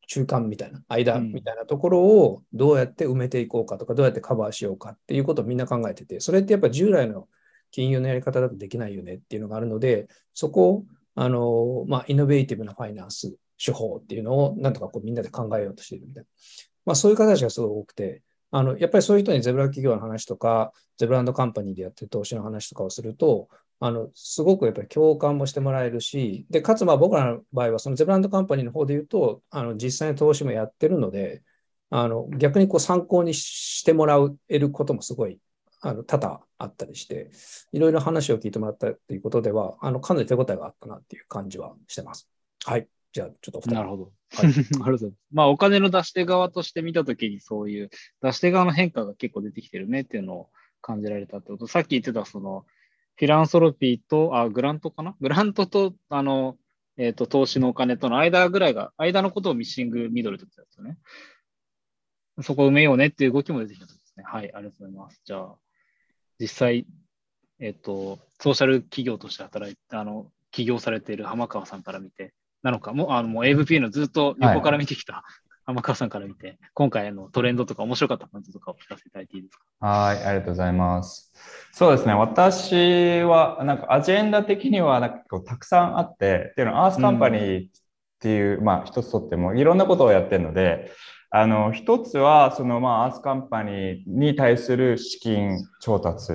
[0.07, 1.33] 中間みたいな、間うん。
[1.33, 7.29] みたいなところをどうやって埋めていこうかとか、どうやってカバーしようかっていうことをみんな考えてて、それってやっぱ従来の
[7.71, 16.29] 金融のやり方だとできないよねっていうのがあるので、そこを、あの、まあ、イノベーティブなファイナンス手法っていうのをなんとかこうみんなで考えようとしているみたいな。
[16.87, 23.49] まあ、そういう方たちがすごい多くて、あの、やっぱりそういう人にゼブラ企業の話とか、ゼブランドカンパニーでやってる投資の話とかをすると、
[23.81, 31.43] あの、すごくやっぱり共感もしてもらえるし、で、かつまあ僕らの場合はそのゼブランドカンパニーの方で言うと、あの、実際に投資もやってるので、
[31.91, 35.41] あの、逆にこう参考にしてもらえることもすごい、
[35.81, 37.31] あの、多々あったりして、
[37.73, 42.29] いろいろ話を聞いてもらったっていうことでは、あの、かなり手応えがあったなっていう感じはしてます。
[42.65, 42.89] はい。
[43.15, 44.03] じゃあ、ちょっとお二人なるほど。
[44.03, 44.13] はい
[44.45, 45.23] ありがとうございます。
[45.31, 50.51] まあ、お金の出し手側として見たときに、そういう出し手側の変化が結構出てきてるねっていうのを
[50.83, 51.69] 感じられたってこと。
[51.69, 52.67] さっき言ってた、その、
[53.17, 55.17] フィランソロピーと、あ、グラントかな？
[55.21, 56.59] グラントと、あの、
[56.97, 60.99] えっ、と、投資のお金との間ぐらいが、間のことをミッシングミドルって言ってたんですよね。
[62.43, 64.25] そこを埋めようねっていう動きも出てきたとですね。
[64.27, 65.23] はい、ありがとうございます。
[65.25, 65.57] じゃあ、
[66.41, 66.87] 実際、
[67.61, 75.23] えっ、と、ソーシャル企業として働いて、あの、起業されている浜川さんから見て、なのか、もう、あの、もう AVP のずっと横から見てきた。
[75.67, 79.87] 浜川さんから見て、今回のトレンドとか面白かったポイントとかを聞かせていただいていいですか？
[79.87, 81.33] はい、ありがとうございます。
[81.73, 87.71] そうですね、私は、なんかアジェンダ的には、なんかこうたくさんあって、っていうのは、アースカンパニーっ
[88.21, 90.91] ていう、まあ、一つとっても、いろんなことをやってるので、
[91.31, 96.33] あの、一つは、その、まあ、アースカンパニーに対する資金調達、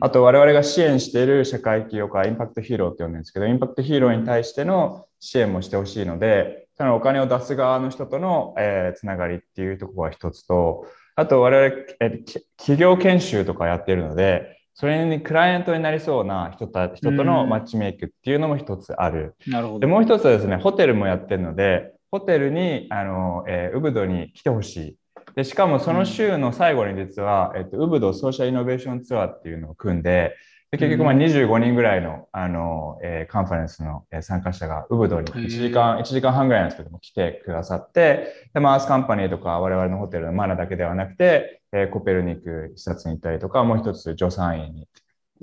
[0.00, 10.86] あと、我々が支援している社会起業家、インパクトヒーローって呼んでるんですけど、インパクトヒーローに対しての支援もしてほしいので、そのお金を出す側の人との、えーつながりっていうところが一つと、
[11.16, 19.34] あと我々、えーき企業研修とかやっているので、それにクライアントになりそうな人た人とのマッチメイクっていうのも一つある。
[19.46, 19.80] なるほど。
[19.80, 24.96] で、もう一つはですね、ホテルもやってるので、ホテルに、あの、えーウブドに来てほしい。
[25.34, 30.34] で、しかもその週の最後に実は、えっと、ウブドソーシャルイノベーションツアーっていうのを組んで、
[30.76, 44.88] で結局まあうん25人ぐらいの、あの、えーカンファレンスのえー参加者がウブドにへー1時間、1時間半ぐらいなんですけども来てくださって、で、まあ、アースカンパニーとか我々のホテルのマナだけではなくて、えーコペルニク視察に行ったりとか、もう一つ助産院に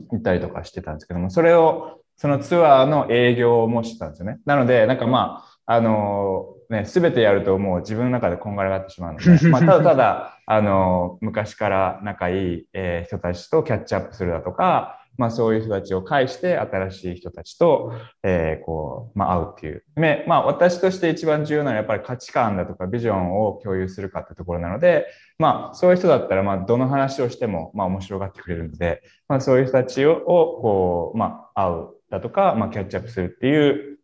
[0.09, 4.39] 行ったりとかしてたんですけども、それを、そのツアーの営業もしてたんですよね。
[4.45, 19.83] なので、なんかまあ、あのね、すべてやるともう自分の中でこんがらがってしまうので、 まあ、ただただ、あの昔から仲いい、えー人たちとキャッチアップするだとか、まあそういう人たちを介して新しい人たちと、えーこう、まあ会うっていう。
[19.95, 33.99] で、まあ私として一番重要なのはやっぱり価値観だとかビジョンを共有するかってところなので、まあそういう人だったら、まあどの話をしても、まあ面白がってくれるので、まあそういう人たち、をこう、まあ会うだとか、まあキャッチアップするっていう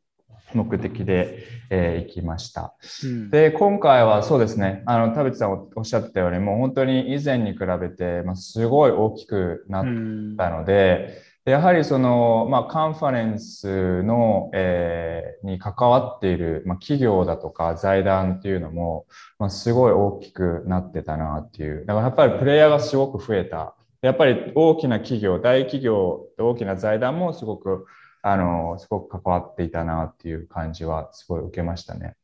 [0.54, 2.74] 目的で、えー行きました。
[3.04, 19.06] うんで、今回はそうですね、あの、田淵さんおおっしゃってたように、もう本当に以前に比べて、まあ、すごい大きくなっうんたので、でやはりその、まあ、カンファレンスの、えーに関わっている、まあ、企業だとか財団っていうのも、
[19.38, 21.86] まあ、すごい大きくなってたなっていう。
[21.86, 27.86] だからやっぱりプレイヤーがすごく増えたやっぱり大きな企業、大企業、大きな財団もすごく、
[28.22, 32.16] あの、すごく関わっていたなっていう感じはすごい受けましたね。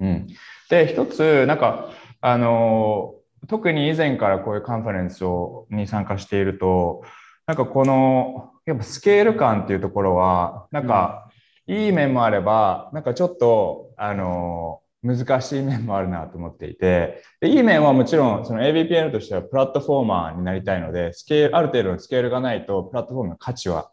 [0.00, 0.26] うん。
[0.70, 3.14] で、一つ、なんか、あの、
[3.48, 7.02] 特に以前からこういうカンファレンスをに参加していると、
[7.46, 11.30] なんかこの、やっぱスケール感っていうところは、なんか、
[11.66, 23.90] いい面もあれば、なんかちょっと、あの、難しい面もあるなと思っていて、でいい面はもちろん、その ABPN としてはプラットフォーマーになりたいので、スケール、ある程度のスケールがないと、プラットフォームの価値は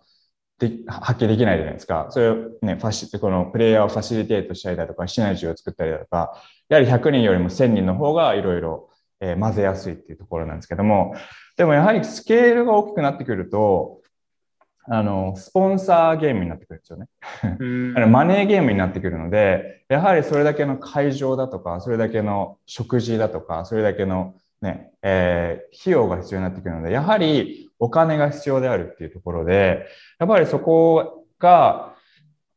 [0.62, 2.08] で発揮できないじゃないですか。
[2.12, 6.36] それをね、ファシこのプレイヤーをファシリテートしたりだとか、シナジーを作ったりだとか、
[6.70, 11.16] やはり100人よりも1000人の方がいろいろ混ぜやすいっていうところなんですけども、
[11.58, 14.02] でもやはりスケールが大きくなってくると、
[14.86, 17.08] あの、スポンサーゲームになってくるんですよね。
[17.96, 29.88] あのマネーゲームになってくるので、やはりそれだけの会場だとか、それだけの食事だとか、それだけのね、えー、費用が必要になってくるので、やはりお金が必要であるっていうところで、
[30.20, 31.96] やっぱりそこが、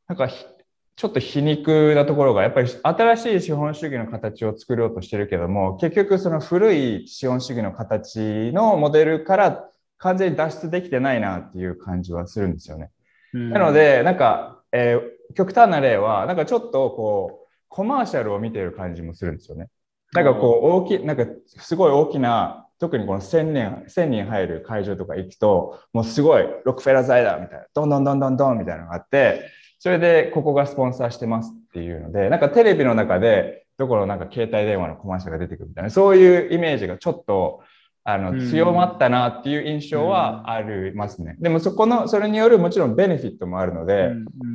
[0.06, 12.90] なんかちょっと皮肉なところが、やっぱり新しい資本主義の形を作ろうとしてるけども、結局その古い資本主義の形のモデルから完全に脱出できてないなっていう感じはするんですよね。
[13.32, 19.68] うん、なので、なんか、えー、極端な例は、なんかちょっとこう、コマーシャルを見てる感じもするんですよね。
[20.14, 29.42] なんかこう、大きい、なんかすごい大きな、特にこの1000人、1000人入る会場とか行くと、もうすごいロックフェラー財団みたいな、どんどんどんどんどんみたいなのがあって、
[29.80, 37.62] それでここがスポンサーしてますっていうので、なんかテレビの中で、どこのなんか携帯電話のコマーシャルが出てくるみたいな、そういうイメージがちょっと、
[38.06, 41.36] あの強まったなっていう印象はありますね。
[41.40, 44.10] でもそこの、それによるもちろんベネフィットもあるので、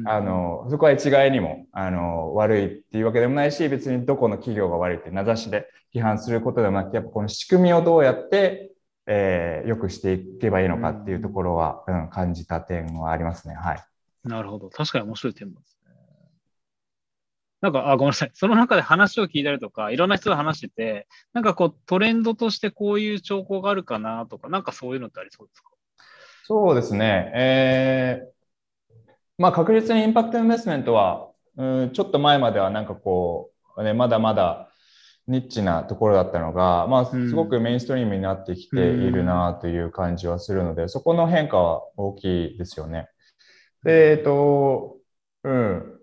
[0.05, 8.71] あの、そこは一概にも、あの、悪いっていうわけでもないし、別にどこの企業が悪いって名指しで批判することでもなくて、やっぱこの仕組みをどうやって、
[9.07, 13.55] えー、良くしていけばいいのかっていうところは、うん、感じた点はありますね。
[13.55, 13.83] はい。
[14.23, 14.69] なるほど。
[14.69, 15.78] 確かに面白い点ですね。
[17.61, 18.31] なんか、あ、ごめんなさい。
[18.33, 25.71] その中で話を聞いたりとか、いろんな人が話してて、なんかこう、トレンドとしてこういう兆候があるかなとか、なんかそういうのってありそうですか？
[26.45, 27.31] そうですね。
[27.35, 34.71] えー、まあ確実にインパクトインベストメントは、うん、ちょっと前まではなんかこう、ね、まだまだ
[35.27, 43.09] ニッチなところだったのが、まあ、すごくメインストリームになってきているなという感じはするので、そこの変化は大きいですよね。
[43.83, 44.97] で、えっと、
[45.43, 45.98] うん。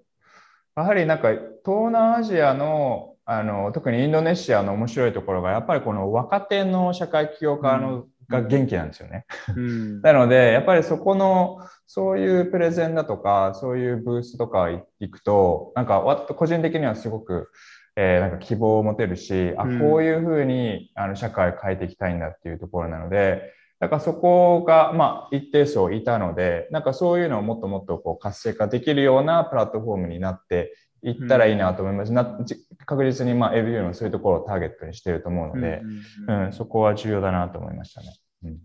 [0.77, 1.31] やはりなんか
[1.65, 9.27] 東南アジアのあの特にインドネシアの面白いところがやっぱりこの若手の社会起業家の、うん、が元気なんですよね。
[9.57, 11.59] うん、 なのでやっぱりそこの
[11.89, 14.69] そういうプレゼンだとかそういうブースとか
[15.01, 16.03] 行くとなんか
[16.37, 17.51] 個人的にはすごく、
[17.97, 32.09] えー、なんか希望を持てるし、あこういうふうにあの社会を変えていきたいんだっていうところなのでだからそこが、まあ、一定数いたので、なんかそういうのをもっともっとこう活性化できるようなプラットフォームになっていったらいいなと思います。
[32.09, 32.39] うん、な
[32.87, 35.83] 確実に、まあ、ABU のそういうところをターゲットにしていると思うので、
[36.27, 38.09] うん、うん、そこは重要だなと思いましたね。
[38.45, 38.59] うん、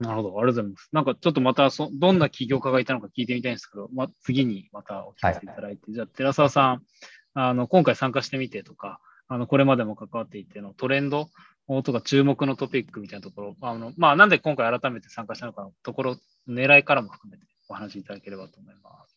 [0.00, 0.88] なるほど、ありがとうございます。
[0.92, 6.82] なんかちょっとまたそ、どんな起業家がいたのか聞いてみたいんですけど、まあ、次にまたお聞かせいただいて、はい、じゃあ、寺澤さん、
[7.34, 11.28] あの、今回参加してみてとか、あの、これまでも関わっていてのトレンド
[11.66, 16.16] とか注目のトピックみたいなところ、あのまあ、なんで今回改めて参加したのかのところ、
[16.48, 19.13] 狙いからも含めてお話しいただければと思います。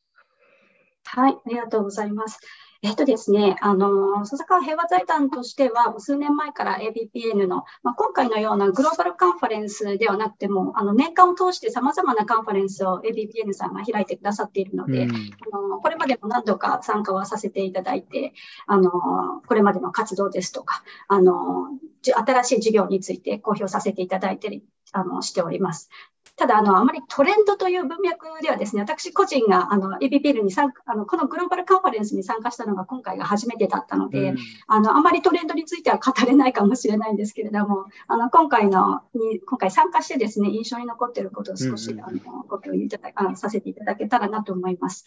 [1.10, 2.40] はい、ありがとうございます。
[2.84, 15.16] えっとですね、あの、笹川平和財団としては、数年前から ABPN の、まあ、今回のようなグローバルカンファレンスではなくても、あの、年間を通して様々なカンファレンスを ABPN さんが開いてくださっているので、うん、
[15.52, 18.34] あのこれまでも何度か参加はさせていただいて、
[18.68, 21.70] あの、これまでの活動ですとか、あの、
[22.04, 24.62] 新しい事業について公表させていただいて
[24.94, 25.90] あのしております。
[26.38, 45.06] ただ、あの、あまりトレンドという文脈ではですね、私個人が、あの、ABPL に参加、あの、このグローバルカンファレンスに参加したのが今回が初めてだったので、うん、あの、あまりトレンドについては語れないかもしれないんですけれども、あの、今回の、に、今回参加してですね、印象に残っていることを少し、うん、あの、ご共有いただあさせていただけたらなと思います。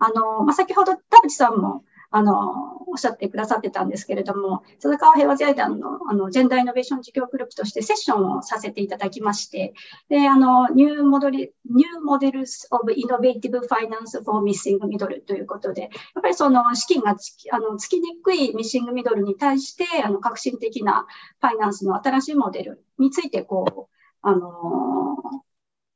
[0.00, 9.72] あの、まあ、先ほど田淵さんも、あの、おっしゃってくださってたんですけれども、鈴川平和財団のあのジェンダーイノベーション事業グループとしてセッションをさせていただきまして、
[10.10, 15.90] で、あの、 new model、new models of innovative finance for missing middle ということで、やっ
[16.22, 21.06] ぱりその資金がつきあのつきにくいミッシングミドルに対して、あの、革新的な
[21.40, 25.16] ファイナンスの新しいモデルについて、こう、あの、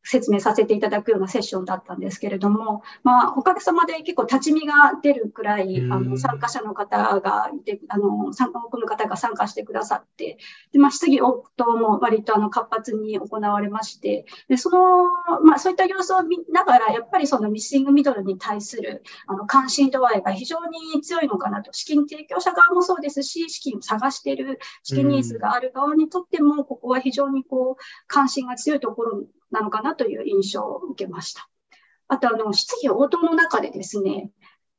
[0.06, 10.38] 説明させていただくようなセッションだったんですけれども、まあ、おかげさまで結構立ち見が出るくらい、あの参加者の方がいて、あの参加多くの方が参加してくださって、
[10.72, 15.04] でまあ、質疑応答も割とあの活発に行われまして、でその
[15.44, 31.48] まあ、そういった様子を見ながら、やっぱりそのミッシングミドルに対するあの関心度合いが非常に強いのかなと、資金提供者側もそうですし、資金を探している資金ニーズがある側にとっても、ここは非常にこう関心が強いところなのかなという印象を受けました。
[32.08, 34.30] あと、あの、質疑応答の中でですね、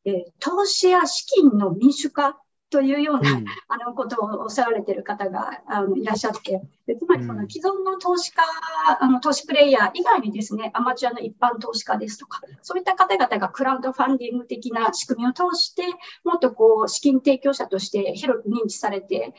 [0.06, 2.40] えー、投資や資金の民主化
[2.70, 6.62] というような、うん、あのことをおっしゃられている方があのいらっしゃって、
[6.98, 8.44] つまりその既存の投資家、
[9.00, 15.84] あの投資プレイヤー以外にですね、アマチュアの一般投資家ですとか、そういった方々がクラウドファンディング的な仕組みを通して、
[16.24, 19.34] もっとこう資金提供者として広く認知されて、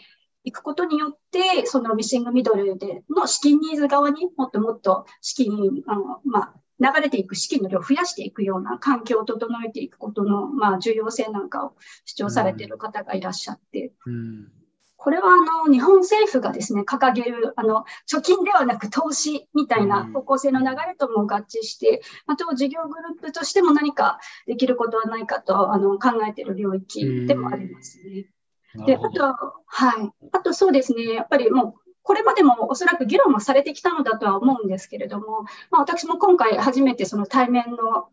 [0.44, 11.74] いくことによって、そのミッシングミドルでの資金ニーズ側にもっともっと資金、あのまあ、流れていく資金の量を増やしていくような環境を整えていくことの、まあ、重要性なんかを
[12.04, 14.48] 主張されている方がいらっしゃって、うん、
[14.96, 28.26] これはあの日本政府がですね、掲げるあの貯金ではなく投資みたいな方向性の流れとも合致して、あと事業グループとしても何かできることはないかとあの考えている領域でもありますね。
[28.74, 29.24] で、あと、
[29.66, 30.12] はい。
[30.32, 38.08] あとそうですね、やっぱりもう、これまでもおそらく議論もされてきたのだとは思うんですけれども、まあ、私も今回初めてその対面の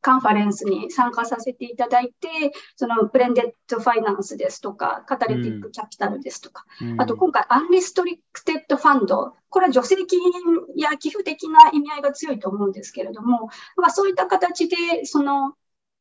[0.00, 10.20] カンファレンスに参加させていただいて、そのブレンデッドファイナンスですとか、カタリティックキャピタルですとか、うん、あと今回、アンリストリクテッドファンド、これは助成金
[10.76, 15.54] や寄付的な意味合いが強いと思うんですけれども、まあ、そういった形で、その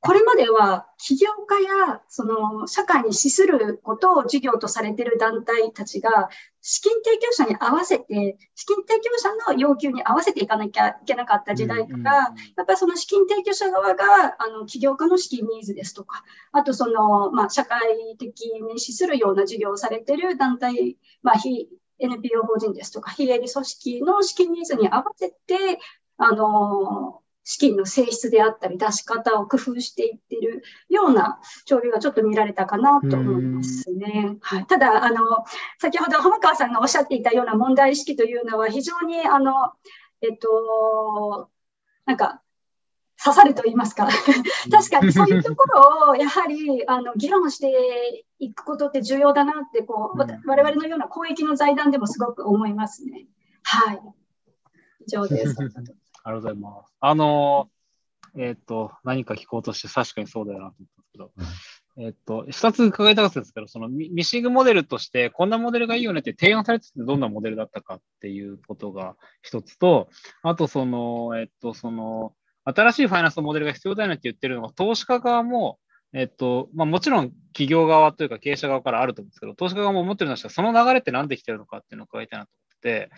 [0.07, 6.29] これまでは起業家やその社会に資することを事業とされている団体たちが
[6.61, 12.23] 資金提供者に合わせて、資金提供者の要求に合わせていかなきゃいけなかった時代から、や
[12.63, 14.05] っぱりその資金提供者側が
[14.39, 21.67] あの起業家の資金ニーズですとか、あとその、まあ、社会的に資するような事業をされている団体、まあ、非
[21.99, 25.79] NPO 法人ですとか、非営利組織の資金ニーズに合わせて、
[26.17, 34.35] あの、資金の性質であったり出し方を工夫していっているような潮流がちょっと見られたかなと思いますね。
[34.41, 35.45] はい、ただあの、
[35.79, 39.53] 先ほど浜川さんがおっしゃっていたような問題意識というのは非常にあの、
[40.21, 41.49] えっと、
[42.05, 42.41] なんか
[43.23, 44.09] 刺さると言いますか
[44.69, 53.25] 確かにそういうところをやはりあの議論していくことって重要だなってこう、我々のような公益の財団でもすごく思いますね。
[53.63, 54.01] はい。
[55.07, 55.55] 以上です。
[56.27, 56.93] ありがとうございます。
[56.99, 57.69] あの、
[58.37, 70.09] えっ、ー、と、何か聞こうとして確かにそうだよなと思ったんですけど、えっ、と、二つ伺いたかったんですけど、そのミッシングモデルとして、こんなモデルがいいよねって提案されててどんなモデルだったかっていうことが一つと、
[70.43, 72.33] あと、その、えっ、と、その、
[72.65, 75.79] 新しいファイナンスのモデルが必要だよねって言ってるのが、投資家側も、
[76.13, 83.11] えっと、まあ、もちろん企業側というか経営者側からあると思うんですけど、投資家側も思ってるんですが、その流れって何できてるのかっていうのを伺いたいなと思ってて、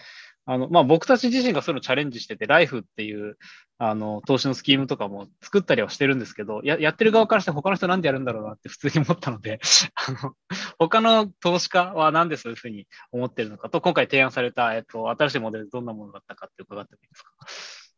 [0.52, 3.38] あの、まあ、僕たち自身がそういうのチャレンジしてて、ライフっていう、
[3.78, 9.60] あの、投資のスキームとかも作ったりはしてるんですけど、ややってる側からして他の人なんでやるんだろうなって普通に思ったので、
[9.96, 10.34] あの、
[10.80, 17.89] 他の投資家は何でそういうふうに思ってるのかと、今回提案された、えっと、新しいモデルどんなものだったかって伺ってもいいですか？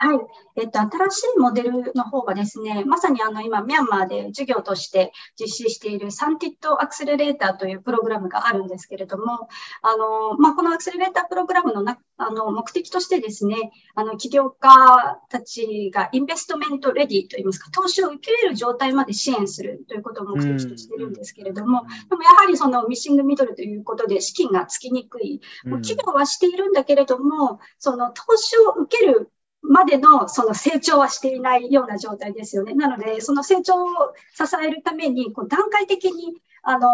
[0.00, 0.18] はい。
[0.54, 9.48] えっと、新しいモデルの方がですね、まさにあの、今、ミャンマーで授業として実施しているサンティットアクセレレーターというプログラムがあるんですけれども、
[9.82, 29.32] あの、まあ、このアクセレレータープログラムのな、あの、目的としてですね、あの、起業家たちがインベストメントレディといいますか、投資を受け入れる状態まで支援するということを目的としているんですけれども、でもやはりそのミッシングミドルということで資金がつきにくい、もう企業はしているんだけれども、その投資を受ける
[29.62, 32.74] までのその成長はしていないような状態ですよね。
[32.74, 33.86] なので、その成長を
[34.34, 36.88] 支えるために、段階的に、あの、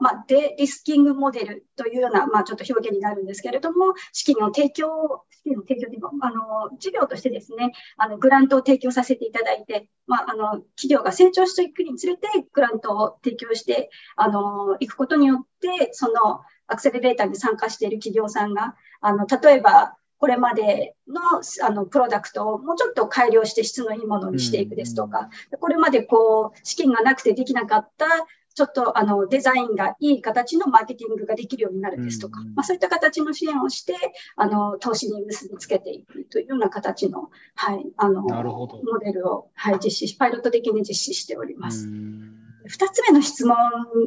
[0.00, 21.20] まあ、デリスキングモデルというような、まあ、ちょっと表現になるんですけれども、資金の提供、資金の提供でも、あの、事業としてですね、あの、グラントを提供させていただいて、まあ、あの、企業が成長していくにつれて、グラントを提供して、あの、いくことによって、その、アクセレレーターに参加している企業さんが、あの、例えば、これまでの
[21.66, 28.06] あのプロダクトをもうちょっと改良して質のいいものにしていくですとか、これまでこう資金がなくてできなかった
[28.54, 33.94] ちょっとあのデザインがいい形のマーケティングができるようになるですとか、まあ、そういった形の支援をして
[34.36, 41.86] あの投資に結びつけていくというような形の,、はい、あのモデルを、はい、実施パイロット的に実施しております。
[41.86, 43.56] 2つ目の質問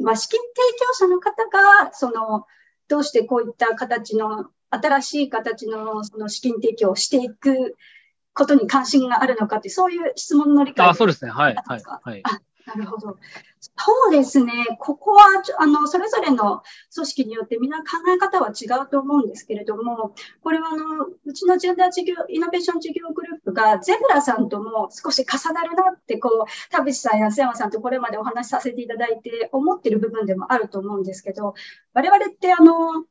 [0.04, 2.46] は資金提供者の方がその
[2.86, 7.76] どうしてこういった形の新しい形のその資金提供をしていく
[8.34, 11.30] ことに関心があるのかって、そういう質問の理解あ、そうですね。
[11.30, 11.54] はい。
[11.54, 11.64] はい。
[12.22, 12.40] はい。
[12.66, 13.18] なるほど。
[13.60, 14.52] そうですね。
[14.78, 15.26] ここは、
[15.58, 16.62] あの、それぞれの
[16.94, 31.54] 組織によってみんな考え方は違うと思うんですけれども、これはあの、うちのジェンダー事業、イノベーション事業グループがゼブラさんとも少し重なるなって、こう、田淵さんや瀬山さんとこれまでお話しさせていただいて思ってる部分でもあると思うんですけど、
[31.92, 33.04] 我々ってあの、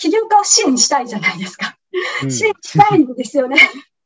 [0.00, 1.76] 起業家を支援したいじゃないですか。
[2.28, 3.56] 支援したいんですよね。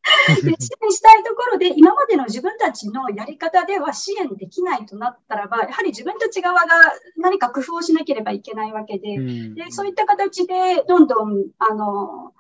[0.43, 6.67] で支援したいところで、今までの自分たちのやり方では支援できないとなったらば、やはり自分たち側が
[7.17, 9.19] 何か工夫をしなければいけないわけで、
[9.55, 12.35] でそういった形でどんどん、あの、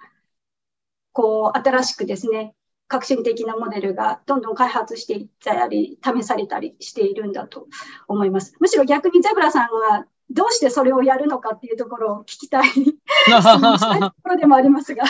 [1.12, 2.54] こう、新しくですね、
[2.88, 7.68] 革新的なモデルがどんどん開発していったり、試されたりしているんだと
[8.08, 8.54] 思います。
[8.60, 12.90] むしろ逆にゼブラさんはどうしてそれをやるのかっていうところを聞きたい、 し
[13.30, 15.04] たいところでもありますが。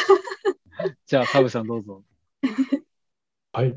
[1.06, 2.02] じゃあ、カブさんどうぞ。
[3.52, 3.76] はい。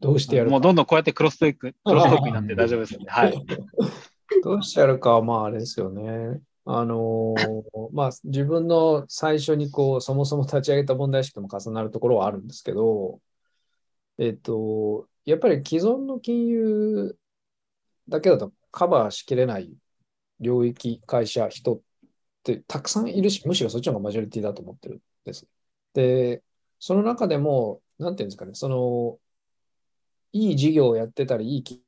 [0.00, 3.06] どうしてやるもうどんどんこうやってクロストーク、クロストークになって大丈夫ですよね。
[3.08, 3.46] はい。
[4.42, 6.40] どうしてやるかは、まああれですよね。
[6.64, 7.62] あのー、
[7.92, 13.20] まあ自分の最初にこう、そもそも立ち上げた問題意識とも重なるところはあるんですけど、
[14.18, 17.16] えっと、やっぱり既存の金融
[18.08, 19.72] だけだとカバーしきれない
[20.38, 21.80] 領域、会社、人っ
[22.42, 25.46] てたくさんいるし、むしろそっちの方がマジョリティだと思ってるんです。
[25.94, 26.42] で、
[26.78, 29.18] その中でも、なんていうんですかね、その、
[30.32, 31.82] いい事業をやってたり、いい企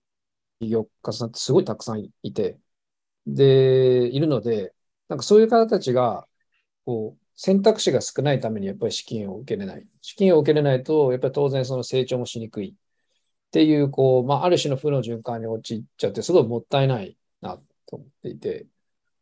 [0.62, 2.58] 業家さんってすごいたくさんいて、
[3.26, 4.74] で、いるので、
[5.08, 6.26] なんかそういう方たちが、
[6.86, 9.86] こう、選択肢が少ないためにやっぱり資金を受けれない。
[10.00, 12.74] 資金を受けれないと、やっぱり当然その成長もしにくい
[13.48, 18.66] っていう、こう、まあ、ある種の負の循環に陥っちゃって、すごいもったいないなと思っていて、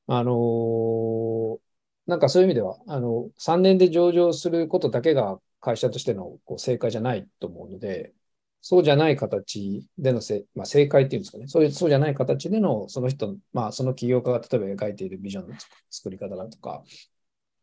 [0.08, 1.58] あのー、
[2.06, 8.12] なんかそういう意味では、あの、3年で上場することだけが会社としてのこう正解じゃないと思うので、
[8.62, 15.54] そうじゃない形でのせ、まあ、正解っていうんですかね、そういう、そうじゃない形での、その人、まあ、その起業家が例えば描いているビジョンの
[15.90, 16.82] 作り方だとか、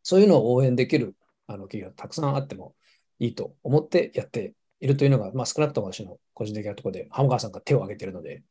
[0.02, 1.16] そういうのを応援できる
[1.48, 2.76] あの企業がたくさんあっても
[3.20, 4.54] いいと思ってやって
[4.84, 8.44] いるというのが、まあ、少なくとも私の個人的なところで、浜川さんが手を挙げているので。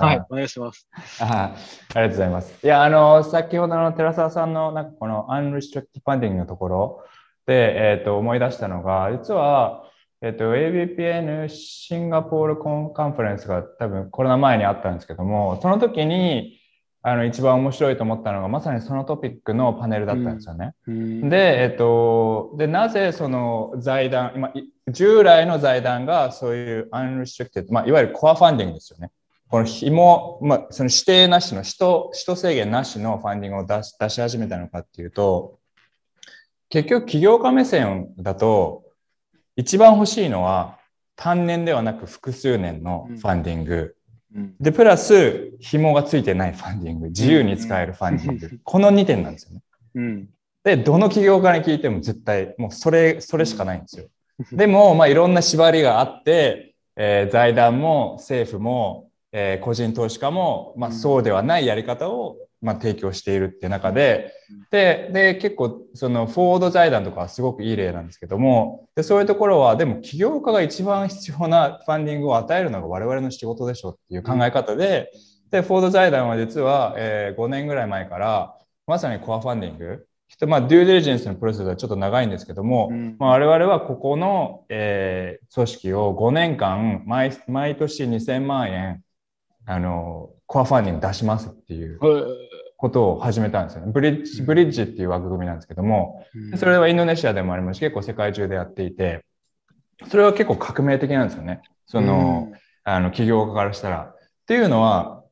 [0.00, 0.88] はい、お願いします。
[1.20, 1.54] あ
[1.94, 2.58] ありがとうございます。
[2.64, 7.04] いや、あの、先ほどの寺澤さんの、なんかこの unrestricted funding のところ
[7.46, 9.84] で、えっ、ー、と、思い出したのが、実は、
[10.22, 16.58] えっ、ー、と、ABPN シンガポールコンカンファレンスが多分コロナ前にあったんですけども、その時に、
[17.04, 20.72] あの一番面白いと思ったのがまさにそのトピックのパネルだったんですよね。
[20.86, 24.52] うん、で、えっと、で、なぜその財団、今、
[24.88, 29.10] 従来の財団がそういう unrestricted、まあ、いわゆるコアファンディングですよね。
[29.48, 35.58] この紐、まあ、その指定なしの、人、人制限なしのファンディングを出し出し始めたのかっていうと、
[36.68, 38.84] 結局起業家目線だと、
[39.56, 40.78] 一番欲しいのは
[41.16, 43.96] 単年ではなく複数年のファンディング。
[44.60, 49.60] で、プラス、紐がついてないファンディング、自由に使えるファンディング、 この2点なんですよね。
[49.94, 50.28] うん、
[50.64, 54.06] で、どの起業家に聞いても絶対、もうそれ、それしかないんですよ。
[54.52, 64.32] でも、まあ、いろんな縛りがあって、えー、財団も政府も、えー、個人投資家も、まあ、そうではないやり方をまあ、提供しているって中で、
[64.70, 75.10] で、で、結構、その、フォード財団とかはすごくいい例なんですけども、で、そういうところは、でも、起業家が一番必要なファンディングを与えるのが我々の仕事でしょっていう考え方で、
[75.50, 78.56] で、フォード財団は実は、えー、5年ぐらい前から、
[78.86, 80.06] まさにコアファンディング、
[80.46, 89.02] まあ、デューデリジェンスのプロセスはちょっと長いんですけども、うん、まあ、我々はここの、えー、組織を5年間毎、毎年2000万円、
[89.66, 91.98] あの、コアファンディング出しますっていう
[92.82, 93.92] ことを始めたんですよね。
[93.92, 96.26] ブリッジ、ブリッジっていう枠組みなんですけども、
[96.56, 99.24] それはインドネシアでもありますし、結構世界中でやっていて、
[100.08, 101.62] それは結構革命的なんですよね。
[101.86, 102.52] その、
[102.82, 104.00] あの、起業家からしたら。
[104.00, 104.16] っ
[104.46, 105.22] ていうのは、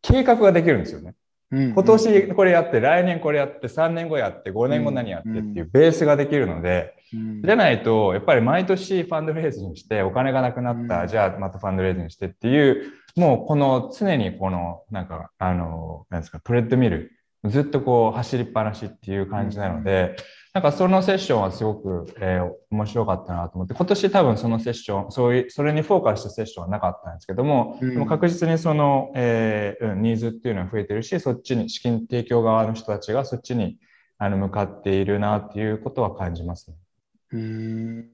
[0.00, 1.16] 計画ができるんですよね。
[1.50, 6.94] 今年これやって、来年これやって、3年後やって、5年後何やってっていうベースができるので、
[7.44, 17.12] じゃないと、やっぱり毎年ファンドレイズにして、お金がなくなった、じゃあまたファンドレイズにしてっていうもうこの常にこのなんかあのなんですかトレッドミル
[17.48, 20.16] ずっとこう走りっぱなしっていう感じなので、
[20.52, 33.76] なんかそのセッションはすごく、えー、面白かったなと思って、今年多分そのセッション、そういう、それにフォーカスしたセッションはなかったんですけども、うん、でも確実にその、えー、ニーズっていうのは増えてるし、そっちに、資金提供側の人たちがそっちに
[34.18, 36.76] あの向かっているなっていうことは感じますね。
[37.32, 38.10] うん。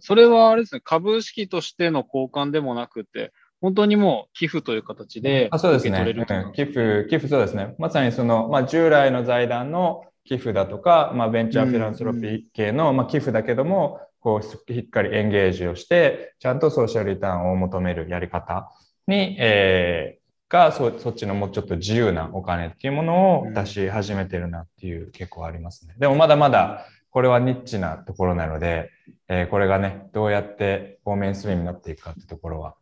[0.00, 3.32] それはあれですね、株式としての交換でもなくて、
[3.62, 6.14] 本当にもう寄付という形であそうですね、
[6.54, 7.74] 寄付、寄付そうですね。
[7.78, 18.70] まさにその、まあ、従来の財団の、寄付だとか、まあ、ベンチャーフィランソロピー系の、まあ、寄付だけども、こう、しっかりエンゲージをして、ちゃんとソーシャルリターンを求めるやり方
[19.08, 25.94] に、えー、がそ、そっちのもうちょっと自由なお金っていうものを出し始めてるなっていう結構ありますね。
[25.98, 28.90] でもまだまだこれはニッチなところなので、
[29.28, 32.76] えー、これがね、どうやってフォーメンスリーになっていくかってところは、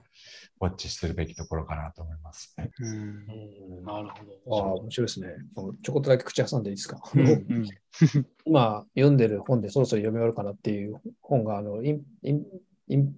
[0.61, 2.55] ウォッチするべきところかなと思います。
[2.59, 3.27] うん、
[3.83, 4.63] なるほど。
[4.63, 5.29] ああ、面白いですね。
[5.83, 7.01] ちょこっとだけ口挟んでいいですか？
[7.15, 7.69] うんうん、
[8.45, 12.45] 今読んでる本でそろそろ読み終わるかなっていう本が、あの、イン、イン、
[12.89, 13.15] イン、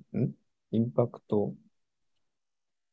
[0.71, 1.53] インパクト、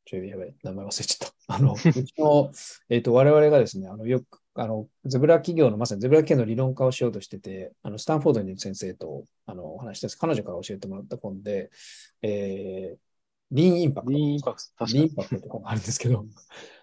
[0.04, 1.34] ちょいやばい、名前忘れちゃった。
[1.54, 2.50] あの、うちの、
[2.88, 11.70] えっ、ー、と、我々がですね、あの、よく、あの、ゼブラ企業のまさにゼブラ企業の理論化をしようとしてて、あの、スタンフォードにいる先生と、あの、お話して彼女から教えてもらった本で、
[12.22, 13.09] えー、
[13.52, 14.12] リーンインパクト。
[14.12, 14.84] リーンインパクト。
[14.86, 16.24] リーンインパクトって本があるんですけど、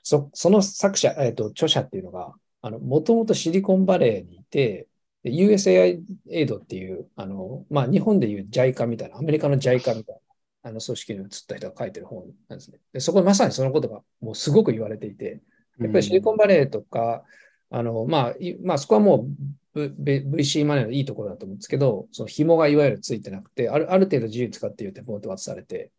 [0.03, 4.88] そその作者、えっ、ー、と、著者っていうのが、あの、もともとシリコンバレーにいて、
[5.24, 10.15] USAID っていう、あの、まあ、日本でいう JICA みたいな、アメリカの JICA みたい
[10.63, 12.80] な、あの、組織に移った人が書いてる本なんですね。
[12.93, 15.41] で、そこまさにそのことがもうすごく言われていて、
[15.80, 17.24] やっぱりシリコンバレーとか、
[17.70, 19.28] あの、まあ、まあ、そこはも
[19.76, 25.91] う VC マネーのいいところだと思うんですけど、その紐がいわゆるついてなくて、あるある程度自由に使っていう手ポート渡されて、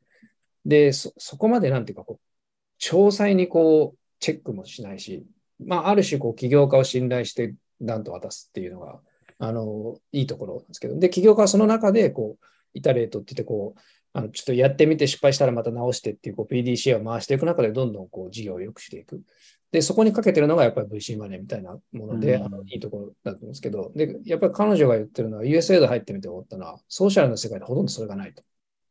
[0.69, 5.27] で、そ、そこまでなんていうか、こう、詳細にこう、チェックもしないし、
[5.65, 9.01] まあ、ある種、こう、起業家を信頼して、なんと渡すっていうのが、
[9.39, 12.45] あの、いいところなんですけど、で、起業家はその中で、こう、
[12.75, 13.81] イタレートって言って、こう、
[14.13, 19.23] あのちょっとやってみて失敗したらまた直してっていうこう PDCA を回していく中でどんどんこう事業を良くしていく。
[19.71, 28.43] で、そこにかけてるのがやっぱり VC マネーみたいなもので、うん、あのいいところだと思うんですけど、で、やっぱり彼女が言ってるのは USAID 入ってみて思ったのは、ソーシャルの世界でほとんどそれがないと。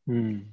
[0.08, 0.48] うん、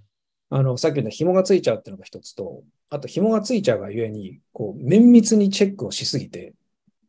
[0.51, 6.55] あの、さっき言った紐がついちゃうっていうのが一つと、あと紐がついちゃうがゆえに、こう、綿密にチェックをしすぎて、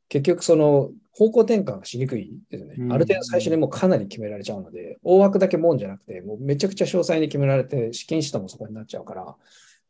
[0.09, 2.75] 結局その方向転換がしにくいですね。
[2.91, 9.35] ある程度最初にもうかなり決められちゃうので、大枠だけもんじゃなくて、もうめちゃくちゃ詳細に決められて、資金使途もそこになっちゃうから、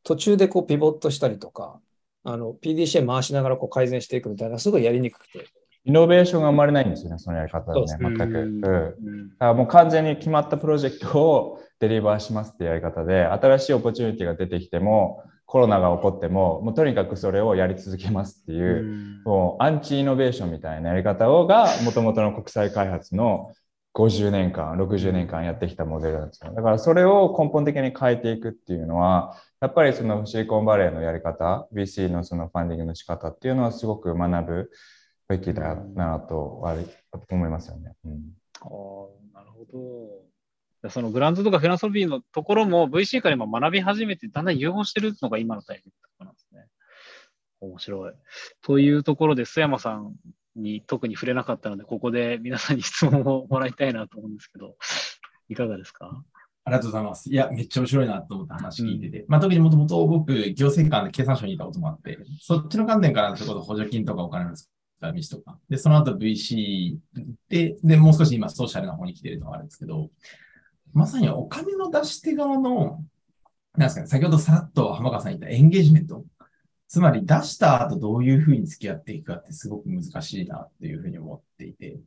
[0.03, 1.79] 途中でこうピボットしたりとか、
[2.23, 5.45] あの、PDCA 回しながらこう改善していくみたいな、すごいやりにくくて。
[5.83, 8.23] イノベーションが生まれないんですよね、そのやり方でね、全く。
[8.23, 8.61] うん。
[8.61, 23.51] だからもう完全に決まったプロジェクトを deliver しますってやり方で、新しい opportunity が出てきても、コロナが起こっても、もうとにかくそれをやり続けますっていう、うもう anti-innovation みたいなやり方をが、もともとの国際開発の
[23.93, 26.53] 50年間、60年間やってきたモデルなんですよ。
[26.53, 34.71] だからそれを根本的に変えていくっていうのは、やっぱりそのシリコンバレーのやり方、VC のそのファンディングの仕方っていうのはすごく学ぶ
[35.29, 36.61] べきだなと
[37.29, 37.93] 思いますよね。
[38.03, 38.11] うん、
[38.61, 38.67] あ
[39.33, 40.34] あ、なるほど。
[40.89, 46.65] そのグラントとかフランソビーのところも VC から今学び始めてだんだん融合してるのが今のタイミングなんですね。
[47.61, 48.13] 面白い。
[48.61, 50.13] というところで、須山さん
[50.55, 54.75] に特に触れなかったので、ここで皆さんに質問をもらいたいなと思うんですけど、
[55.49, 56.23] いかがですか？
[56.63, 57.31] ありがとうございます。
[57.31, 66.97] いや、めっちゃ面白いなと思った話聞いてて、うん、まあ、特にもともと僕、行政官で経産省にいたこともあって、そっちの観点からそこ補助金とかお金の使った道とか、で、その後 VC
[67.49, 70.09] で、で、もう少し今ソーシャルな方に来てるのがあるんですけど、
[70.95, 73.03] まさにお金の出し手側の、
[73.77, 76.23] なんですかね、先ほどさらっと浜川さん言ったエンゲージメント。
[76.87, 81.97] つまり出した後どういうふうに付き合っていくかってすごく難しいなっていうふうに思っていて、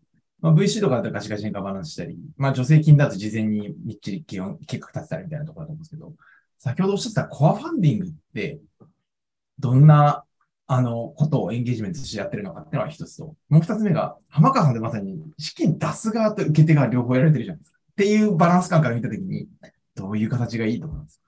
[0.41, 6.15] まあ、VC とかだとガチガチにガバナンスしたり、まあ助成金だと事前にみっちり計画立てたりみたいなところだと思うんですけど、
[6.59, 8.59] 先ほどおっしゃったコアファンディングって、
[9.59, 10.25] どんな、
[10.67, 17.78] あの、ことをエンゲージメントしてやってるのかっていうのは一つと、もう二つ目が、浜川さんでまさに資金出す側と受け手側両方やられてるじゃないですか。
[17.99, 19.49] っていうバランス感から見たときに、
[19.97, 21.21] どういう形がいいと思います？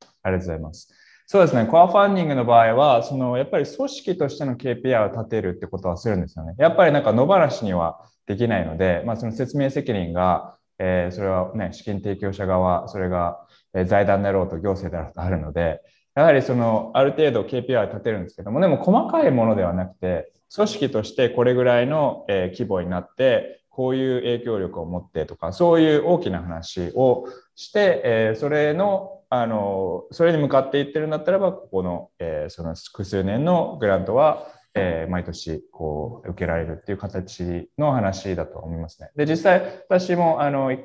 [0.00, 0.94] かありがとうございます。
[1.26, 1.66] そうですね。
[1.66, 6.54] コアファンディングの場合は、そのやっぱり組織としての KPI を立てるってことはするんですよね。
[6.56, 13.40] やっぱりなんか野放しにはできないので、まあ、その説明責任が、えー、それはね、資金提供者側、それが
[13.86, 15.80] 財団だろうと行政だろうとあるので、
[16.14, 39.10] やはりそのある程度 KPI を立てるんですけども、でも細かいものではなくて、組織としてこれぐらいの、え規模になって、こういう影響力を持ってとか、そういう大きな話をして、えー、それのあのそれに向かっていってるんだったらばここの,、えー、その複数年のグラントは、えー、毎年こう受けられるっていう形の話だと思いますね。
[39.14, 40.80] で実際私もあの一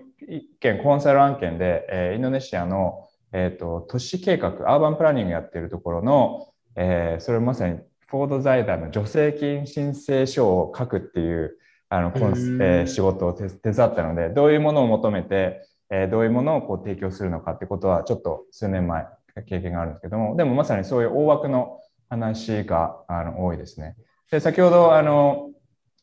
[0.60, 11.58] 件コンサル案件で、え、インドネシアの、えーと、都市計画アーバンプランニングやってるところの、え、それまさにフォード財団の助成金申請書を書くっていう
[11.92, 19.06] あのコンス、えー、仕事を手伝ったのでどういうものを求めてえどういうものをこう提供するのかってことはちょっと数年前
[19.46, 21.80] 経験があるんですけどもでもまさにそういう大枠の
[22.10, 23.96] 話があの多いですね。
[24.32, 25.52] で先ほどあの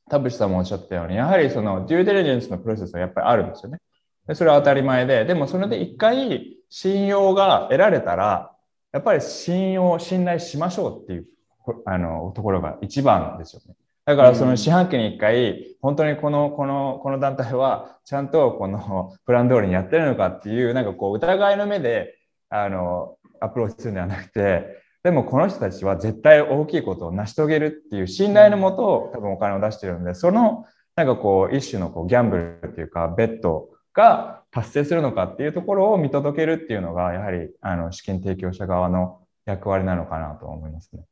[0.08, 3.78] 田淵さんもおっしゃったように、やはりそのデューデリジェンスのプロセスはやっぱりあるんですよね。
[4.26, 8.52] でそれは当たり前で、でもそれで一回信用が得られたら、
[8.92, 11.26] やっぱり信用、信頼しましょうっていう
[11.84, 13.74] あのところが一番ですよね。
[14.08, 22.16] だからその四半期に一回、本当にこの、この、この団体はちゃんとこのプラン通りにやってるのかっていう、なんかこう疑いの目で、
[22.48, 24.64] あの、アプローチするんではなくて、
[25.02, 30.64] でもこの人たちは絶対大きいことを成し遂げるっていう信頼のもと多分お金を出してるんで、その
[30.96, 41.04] なんかこう一種のこうギャンブルっていうかベッドが達成するのかっていうところを見届けるっていうのがやはりあの資金提供者側の役割なのかなと思いますね。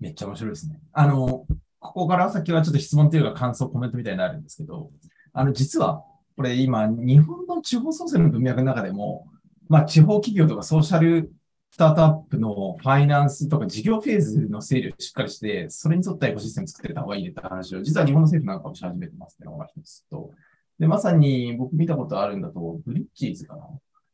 [0.00, 0.80] めっちゃ面白いですね。
[0.92, 1.46] あの、
[1.80, 4.90] ここから先はちょっと質問というか感想、コメントみたいになるんですけど、
[5.32, 6.02] あの、実は、
[6.36, 9.26] これ今、日本の地方創生の文脈の中でも、
[9.68, 11.32] まあ、地方企業とかソーシャル
[11.70, 20.30] スタートアップのファイナンスとか事業フェーズの整理をしっかりして、それに沿ったエコシステム作ってた方がいいねって話を、実は日本の政府なんかもし始めてますっていうのが一つと、
[20.78, 23.64] で、まさに僕見たことあるんだと、ブリッジーズかな。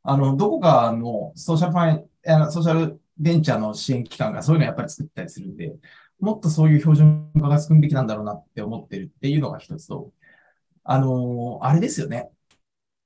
[0.03, 5.73] あの、どこかのソーシャルファイ、ソーシャルベンチャーの支援機関がそういうのやっぱり作ったりするんで、
[6.21, 10.13] もっとそういう標準化が進むべきなんだろうなって思ってるっていうのが一つと、
[10.85, 12.31] あのー、あれですよね。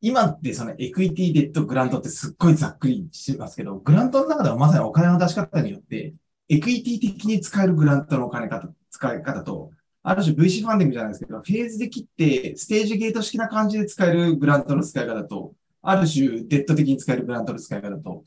[0.00, 6.14] 今ってそのエクイティデットグラントってすっごいざっくりしてますけど、グラントの中ではまさにお金の出し方によって、
[6.48, 9.72] エクイティ的に使えるグラントのお金方、使い方と、
[10.04, 15.52] ある種 VC ファンディングじゃないですけど、フェーズで切ってステージゲート式な感じで使えるグラントの使い方と、
[15.82, 18.24] ある種デット的に使えるグラントの使い方と、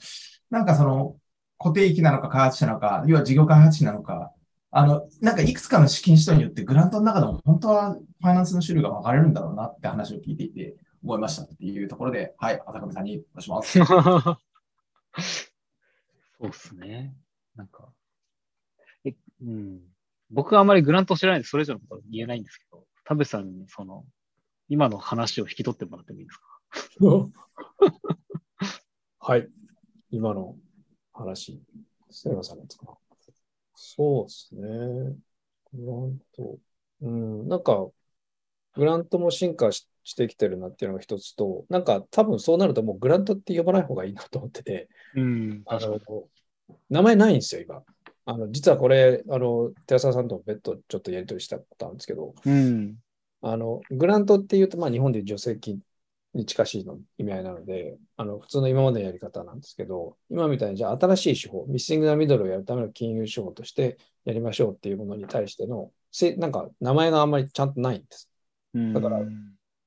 [0.50, 1.16] なんかその
[1.62, 4.34] 固定域なのか開発者なのか、要は事業開発者なのか、
[4.72, 13.80] あの、なんかいくつかの資金使途によってグラントの中でも本当はファイナンスの種類が分かれるんだろうなって話を聞いていて、思いましたっていうところで、はい、浅上さんにお願いします。
[13.84, 14.38] そ
[16.40, 17.16] うですね。
[17.56, 17.90] なんか、
[19.04, 19.82] え、うん。
[20.30, 24.06] 僕はあまりグラント知らないんで、それ以上のことは言えないんですけど、田部さんにその、
[24.70, 26.46] 今の話を引き取ってもらってもいいですか？
[29.20, 29.50] はい。
[30.12, 30.56] 今の
[31.22, 31.62] 話、
[32.10, 32.98] 瀬山さんですか
[33.74, 35.16] そうですね。
[35.74, 36.58] グラント。
[37.02, 37.88] うん、なんか、
[38.76, 46.00] グラントも進化ししてきてるなっていうのが一つと、なんか多分そうなるともうグラントって呼ばない方がいいなと思ってて、うん、あの
[46.90, 47.84] 名前ないんですよ、今。
[48.26, 52.96] あの実はこれ、あの寺澤さんとも別途ちょっとやり取りしたことあるんですけど、うん、
[53.42, 55.80] あのグラントっていうと、まあ、日本で助成金
[56.34, 68.30] に近しいの意味合いなので、あの普通の今までのやり方なんですけど、今みたいにじゃあ新しい手法、ミッシングなミドルをやるための金融手法としてやりましょうっていうものに対しての、せなんか名前があんまりちゃんとないんです。
[68.94, 69.22] だから、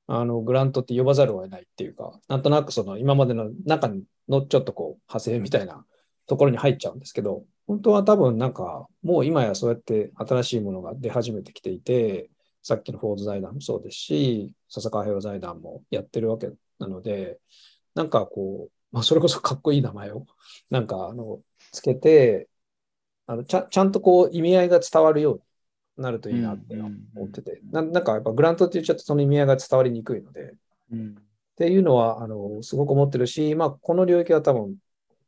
[0.07, 3.89] あの、グラントって呼ばざるを得ないっていうか、なんとなくその今までの中
[4.29, 5.83] のちょっとこう派生みたいな
[6.27, 12.29] ところに入っちゃうんですけど、本当は多分なんか、もう今やそうやって新しいものが出始めてきていて、
[12.65, 16.49] さっきのフォーズ財団もそうですし、笹川平和財団もやってるわけ
[16.79, 17.37] なので、
[17.93, 20.25] なんかこう、まあ、それこそかっこいい名前を、
[20.71, 21.41] なんかあの、
[21.71, 22.49] つけて、
[23.27, 25.41] あのちゃちゃんとこう意味合いが伝わるよう
[25.97, 30.55] になるといいなって思ってて、ななんかやっぱグラントって言っちゃうとその意味合いが伝わりにくいので、
[30.91, 31.23] うん、っ
[31.55, 34.75] ていうのはあのすごく思ってるし、まあ、この領域は多分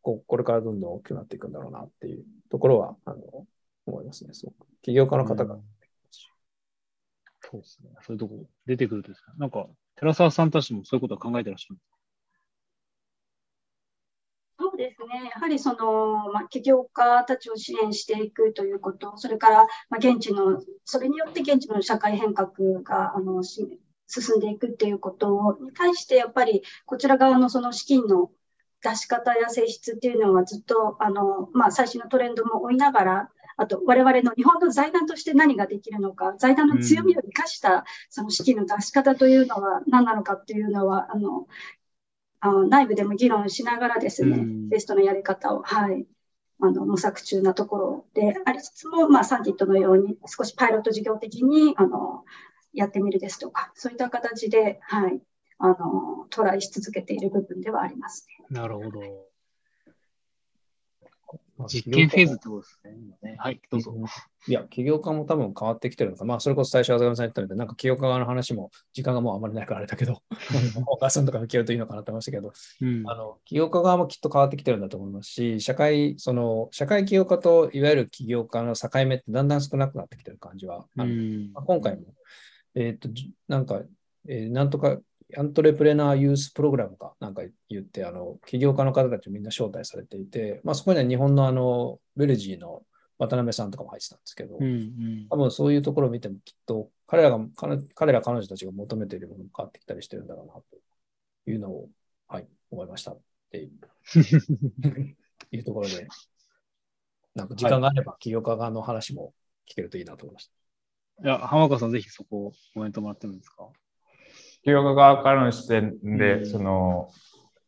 [0.02, 3.46] ここれからどんどん大きくなっていくんだろうなっていうところはあの
[3.86, 4.34] 思いますね。
[4.34, 4.68] すごく。
[4.82, 5.62] 起業家の方が、うん、
[7.50, 7.89] そうですね。
[8.02, 9.34] そういうとこ出てくるとですね。
[9.38, 11.80] なんか、寺澤さんたちもそういうことは考えてらっしゃる
[14.60, 15.30] そうですね。
[15.34, 23.68] やはりその、まあ、起業家たちを支援していくということ、それから、まあ、現地の、それによって現地の社会変革が、あの、進
[24.38, 28.32] んでいくっていうことに対して、やっぱりこちら側のその資金の
[28.82, 41.47] 出し方や性質っていうのはずっと、あの、まあ、最新のトレンドも追いながら、あと、我々の日本の財団として何ができるのか、財団の強みを生かした、その資金の出し方というのは何なのかっていうのは、あの、
[42.39, 46.05] あ内部でも議論しながらですね、ベストのやり方を、はい、
[46.60, 52.24] あの模索中なところでありつつも、まあ、サーキットのように少しパイロット事業的にあの
[52.74, 55.20] やってみるですとか、そういった形で、はい、
[55.60, 58.45] あのトライし続けている部分ではありますね。
[58.49, 59.26] なるほど。
[61.66, 62.80] 実験フェーズってことです
[63.24, 63.36] ね。
[63.39, 63.93] はい、どうぞ。
[64.47, 70.22] いや、起業家も多分変わってきてるのか、まあ、それこそ最初、浅上さん言ったので、なんか起業家側の話も、時間がもうあまりないからあれだけど、
[70.86, 82.03] お母さんとか聞けるといいのかなと思いましたけど、うん、あの起業家側もきっと変わってきてるんだと思いますし、社会、その、社会起業家といわゆる起業家の境目ってだんだん少なくなってきてる感じは、うん、まあ、今回も、
[82.76, 83.10] えっ、ー、と、
[83.47, 83.82] なんか、
[84.28, 84.97] えー、なんとか
[85.36, 92.84] アントレプレナーユースプログラムかなんか言って、あの、起業家の方たちみんな招待されていて、まあそこには日本のあの、ベルジーの
[93.17, 95.28] 渡辺さんとかも入ってたんですけど、うんうん。
[95.30, 100.63] 多分そういうところを見てもきっと彼らが、彼彼ら彼女たちが求めているものも変わってきたりしてるんだろうなと
[101.49, 101.89] いうのを、
[102.28, 103.19] はい、思いましたっ
[103.51, 103.71] ていう。
[105.51, 106.07] いうところで、
[107.36, 109.34] なんか時間があれば起業家側の話も
[109.69, 111.23] 聞けるといいなと思いました。
[111.23, 111.28] い。
[111.28, 113.69] や、浜川さん、ぜひそこコメントもらってもいいですか？
[114.64, 117.10] 企業家側からの視点で、うんその、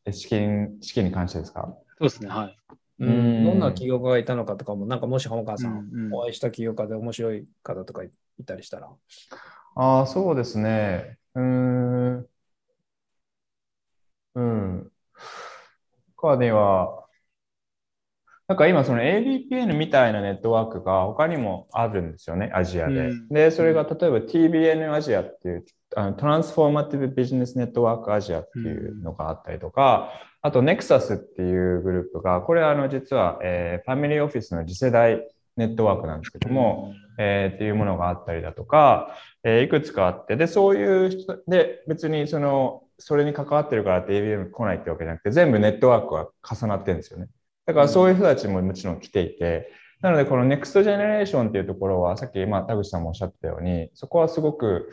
[0.06, 1.74] え資金、資金に関してですか？
[1.98, 2.58] そうですね、はい。
[3.00, 8.90] どんな起業家がいたのかとかも、なんかもし浜川さん、うんうんお会いした起業家で面白い方とかいいたりしたら。
[9.76, 11.18] ああ、そうですね。
[11.36, 12.28] うーん。
[14.36, 14.92] うん。
[16.18, 16.99] 他には、
[18.50, 23.10] なんか今その ABPN みたいなネットワークが他にもあるんですよね、アジアで。
[23.10, 47.28] うんで、それが例えば TBN アジアっていう、あのトランスフォーマティブビジネスネットワークアジアっていうのがあったりとか、あと Nexus っていうグループが、これはあの実は、えーファミリーオフィスの次世代ネットワークなんですけども、えーっていうものがあったりだとか、えーいくつかあって、で、そういう人で、別にその、それに関わってるからって ABM 来ないってわけじゃなくて、全部ネットワークが重なってるんですよね。
[47.70, 54.92] だからそういう人たちももちろん来ていて、なのでこの NEXT Generation っていうところは、さっき、まあ、田口さんもおっしゃったように、そこはすごく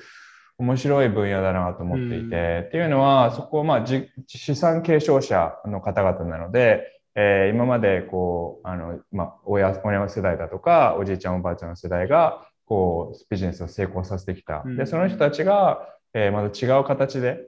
[0.59, 6.83] 面白い分野だなと思っていて、っていうのは、そこはまあじ資産継承者の方々なので、
[7.15, 14.65] えー今までこう、あの、まあ、親、親世代だとか、おじいちゃんおばあちゃんの世代が、こう、ビジネスを成功させてきた。
[14.67, 17.39] うんで、その人たちが、えーまた違う形で、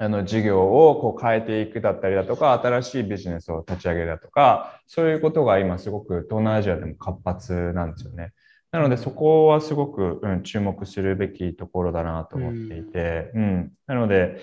[0.00, 8.32] あの事業をこう変えていくだったりだとか、新しいビジネスを立ち上げるだとか、そういうことが今すごく東南アジアでも活発なんですよね。
[8.70, 14.40] なのでそこはすごく、うん、注目するべきところだなと思っていて、うん、なので、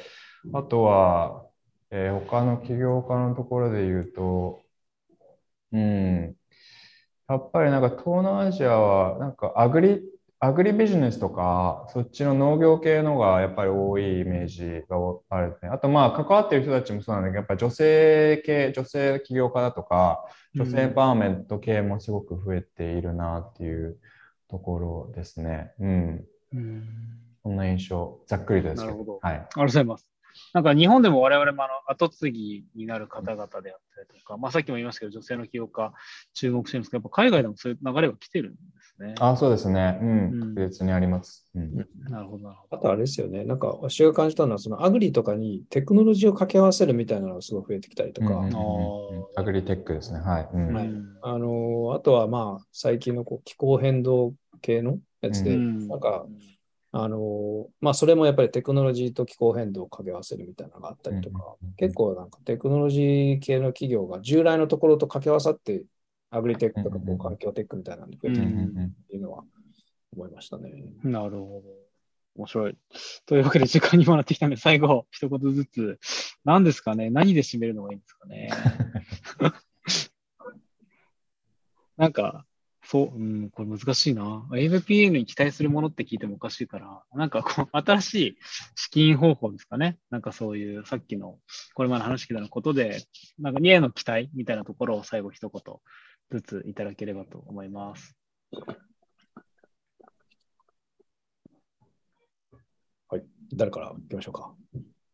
[0.54, 1.46] あとは、
[1.92, 4.62] えー他の起業家のところで言うと、
[5.72, 6.36] うん、
[7.30, 10.02] やっぱりなんか東南アジアはなんかアグリ、
[10.46, 14.98] アグリビジネスとか、そっちの農業系のがやっぱり多いイメージが
[15.30, 15.70] あるね。
[15.70, 20.24] あとまあ関わってる人たちもそうなんだけど、やっぱ女性系、女性起業家だとか、
[20.54, 23.98] 女性エンパワーメント系もすごく増えているなっていう
[24.48, 25.72] ところですね。
[25.80, 26.26] うん。
[26.54, 26.84] うん
[27.42, 29.34] そんな印象、ざっくりとですけなるほどはい。
[29.34, 30.08] ありがとうございます。
[30.54, 35.94] なんか日本でも我々もあの後継ぎになる方々であったりとか、まあさっきも言いましたけど、女性の起業家
[36.34, 38.54] 注目してるんですけど、やっぱ海外でもそういう流れが来てるん
[38.98, 39.16] ですね。
[39.20, 40.00] あ、そうですね。
[40.02, 40.56] ううんん。
[40.56, 41.46] 確実にあります。
[41.56, 41.88] うん。
[42.10, 42.50] なるほど。
[42.70, 48.48] あとあれですよね、なんか私が感じたのは、そのアグリとかにテクノロジーを掛け合わせるみたいなのがすごい増えてきたりとか、
[49.36, 50.20] アグリテックですね。
[50.20, 50.50] はい。
[50.54, 56.26] うんはいうんあのあとはまあ最近のこう気候変動系のやつで、うんなんか、
[56.92, 65.84] あのまあそれもやっぱりテクノロジーと気候変動を掛け合わせるみたいなのがあったりとか、うん結構なんかテクノロジー系の企業が従来のところと掛け合わさって、
[66.36, 69.44] アグリテックとかこう環境テックみたいなので増えてうんるっていうのは
[70.14, 70.72] 思いましたね。
[71.04, 71.86] なるほど。
[72.36, 72.78] 面白い。
[73.26, 76.00] というわけで時間にもなってきたので、最後、一言ずつ、
[76.44, 77.10] 何ですかね？
[77.10, 78.50] 何で締めるのがいいんですかね？
[81.96, 82.46] なんか、
[82.84, 84.46] そう、うん、これ難しいな。
[84.52, 88.38] AVPN に期待するものって聞いてもおかしいから、なんかこう、新しい
[88.76, 89.98] 資金方法ですかね？
[90.12, 91.40] なんかそういう、さっきの、
[91.74, 93.00] これまでの話聞いたのことで、
[93.40, 95.62] なんか、にへの期待みたいなところを最後一言
[96.32, 98.16] ずついただければと思います。
[103.54, 104.56] 誰から行きましょうか？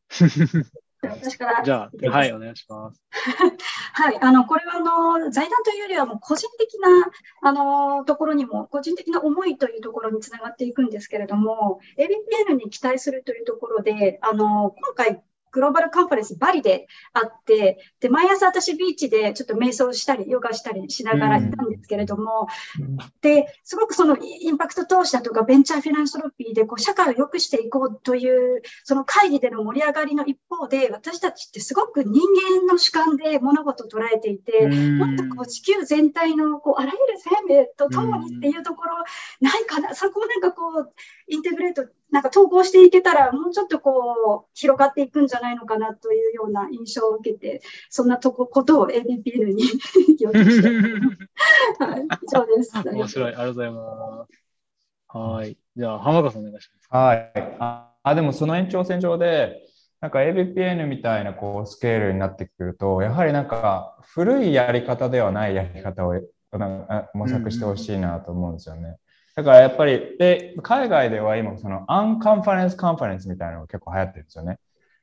[1.03, 1.63] 私から？
[1.63, 3.01] じゃあ、はい、お願いします。
[3.93, 6.87] はい、あのこれはあの財団というよりはもう個人的な
[7.41, 22.47] あのところにも個人的な思いというところにつながっていくんですけれども ABPN に期待するというところであの今回グローバルカンファレンスバリであってで毎朝私ビーチでちょっと瞑想したりヨガしたりしながらいたんですけれども、
[23.21, 39.03] ですごくそのインパクト投資だとかベンチャーフィランソロピーでこう社会を良くしていこうというその会議での盛り上がりの一方で私たちってすごく人間の主観で物事を捉えていて、もっとこう地球全体のこうあらゆる生命と共にっていうところ
[39.41, 40.93] ないかな、そこをなんかこう
[41.27, 49.63] インテグレートなんか統合していけたらもうちょっとこう広がっていくんじゃないのかなというような印象を受けてそんなとこことを ABPL に
[50.19, 50.67] 予定して、
[51.83, 52.71] はい、以上です。
[52.89, 53.27] 面白い。
[53.27, 54.41] ありがとうございます。
[55.17, 55.57] はい。
[55.75, 56.87] じゃあ、浜川さんお願いします。
[56.89, 57.31] はい。
[57.59, 59.61] あ、あでもその延長線上で、
[59.99, 66.13] なんか ABPN みたいなこうスケールになってくると、やはりなんか古いやり方ではないやり方を
[66.51, 68.97] なんか模索してほしいなと思うんですよね。
[69.35, 74.59] だからやっぱり、で、海外では今そのアンカンファレンスカンファレンスみたいなのが結構流行ってるんですよね。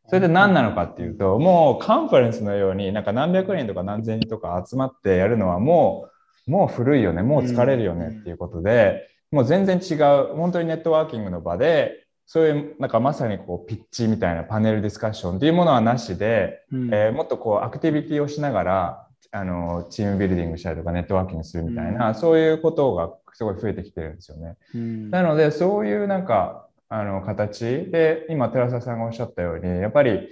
[0.08, 6.08] それで何なのかっていうと、もうカンファレンスのようになんか何百人とか何千人とか集まってやるのはも
[6.46, 16.94] う、もう古いよね、もう疲れるよねっていうことで、もう全然違う、本当にネットワーキングの場で、そういう、なんかまさにこう、ピッチみたいなパネルディスカッションっていうものはなしで、うん。
[16.94, 22.14] えーもっとこう、アクティビティをしながら、あの、チームビルディングしたりとか、ネットワーキングするみたいな、うん。
[22.14, 24.57] そういうことがすごい増えてきてるんですよね。
[24.74, 30.28] うんなので、そういうなんか、あの、形で、今、寺澤さんがおっしゃったように、やっぱり、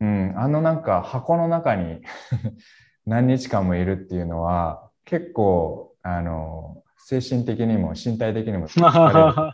[0.00, 2.00] うん、あのなんか箱の中に
[3.04, 9.52] 何日間もいるっていうのは、結構、あの、精神的にも身体的にも疲れるの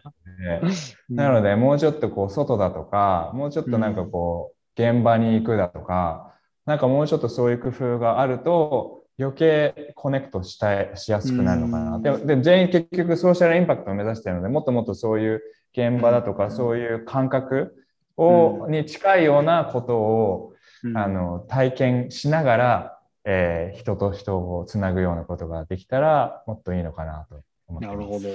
[0.60, 0.74] で、
[1.10, 6.32] なので、もうちょっとこう、外だとか、もうちょっとなんかこう、現場に行くだとか、
[6.64, 11.96] なんかもうちょっとそういう工夫があると、余計コネクトしたいしやすくなるのかな。
[11.96, 15.42] うんでで全員結局ソーシャルインパクトを目指しているので、もっともっとそういう
[15.72, 17.74] 現場だとか、そういう感覚
[18.16, 20.50] を、に近いようなことを、
[20.82, 27.96] うんあの体験しながら、えー人と人をつなぐようなことができたら、もっといいのかなと思ってます。
[27.96, 28.28] なるほど。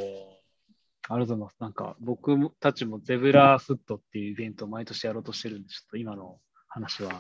[1.12, 1.58] ありがとうございます。
[1.60, 7.12] なんか僕たちもゼブラフットっていうイベントを毎年やろうとしてるんで、ちょっと今の話は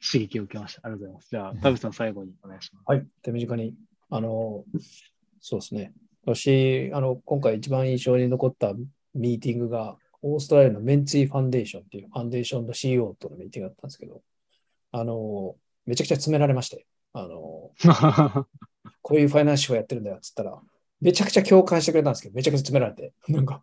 [0.00, 0.80] 刺激を受けました。
[0.84, 1.28] ありがとうございます。
[1.30, 2.84] じゃあ、田口さん最後にお願いします。
[2.86, 3.74] はい、手短に。
[4.10, 4.64] あの、
[5.40, 5.92] そうですね。
[6.24, 8.74] 私、あの、今回一番印象に残った
[9.14, 14.22] ミーティングが、オーストラリアのメンツィファンデーションっていうファンデーションの CEO とのミーティングだったんですけど、
[14.92, 17.70] あの、めちゃくちゃ詰められまして、あの、
[19.02, 20.60] こういうファイナンシャルをやってるんだよっつったら、
[21.00, 23.62] めちゃくちゃ共感してくれたんですけど、めちゃくちゃ詰められて、なんか。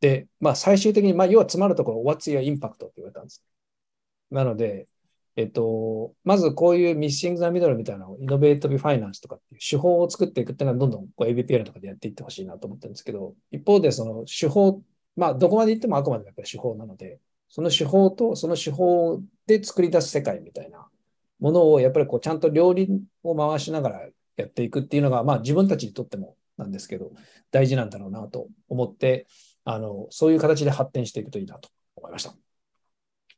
[0.00, 2.74] で、まあ最終的に、まあ要は詰まるところ、What's your impact?
[2.74, 3.44] って言われたんです。
[4.30, 4.88] なので、
[5.36, 14.82] えっと、まずこういうミッシング・ザ・ミドルみたいなイノベートビファイナンスとかっていう手法を作っていくっていうのはどんどんこう ABPL とかでやっていってほしいなと思ってるんですけど、一方でその手法、
[15.16, 17.18] まあどこまで行ってもあくまでやっぱり手法なので、
[17.48, 20.86] その手法とその手法で作り出す世界みたいな
[21.40, 27.10] ものをやっぱりこうちゃんと両輪を回しながらやっていくっていうのが、まあ自分たちにとってもなんですけど、
[27.50, 29.26] 大事なんだろうなと思って、
[29.64, 32.34] あの、そういう形で発展していくといいなと思いました。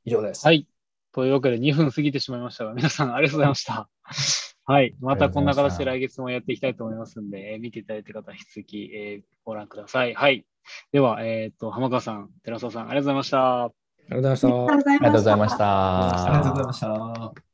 [0.05, 0.45] 以上です。
[0.45, 0.67] はい。
[1.15, 3.89] というわけで2分過ぎてしまいましたが、皆さんありがとうございました。
[4.67, 4.95] はい。
[5.01, 10.15] またこんな形で来月もやっていきたいと思いますんで、えー見ていただいている方は引き続き、えーご覧ください。
[10.15, 10.45] はい。
[10.91, 13.65] では、えっ、と、浜川さん、寺澤さん、ありがとうございました。
[13.65, 13.71] あ
[14.11, 14.69] りがとうございました。
[14.75, 15.59] ありがとうございまし。
[15.59, 16.25] た。
[16.25, 17.54] ありがとうございました。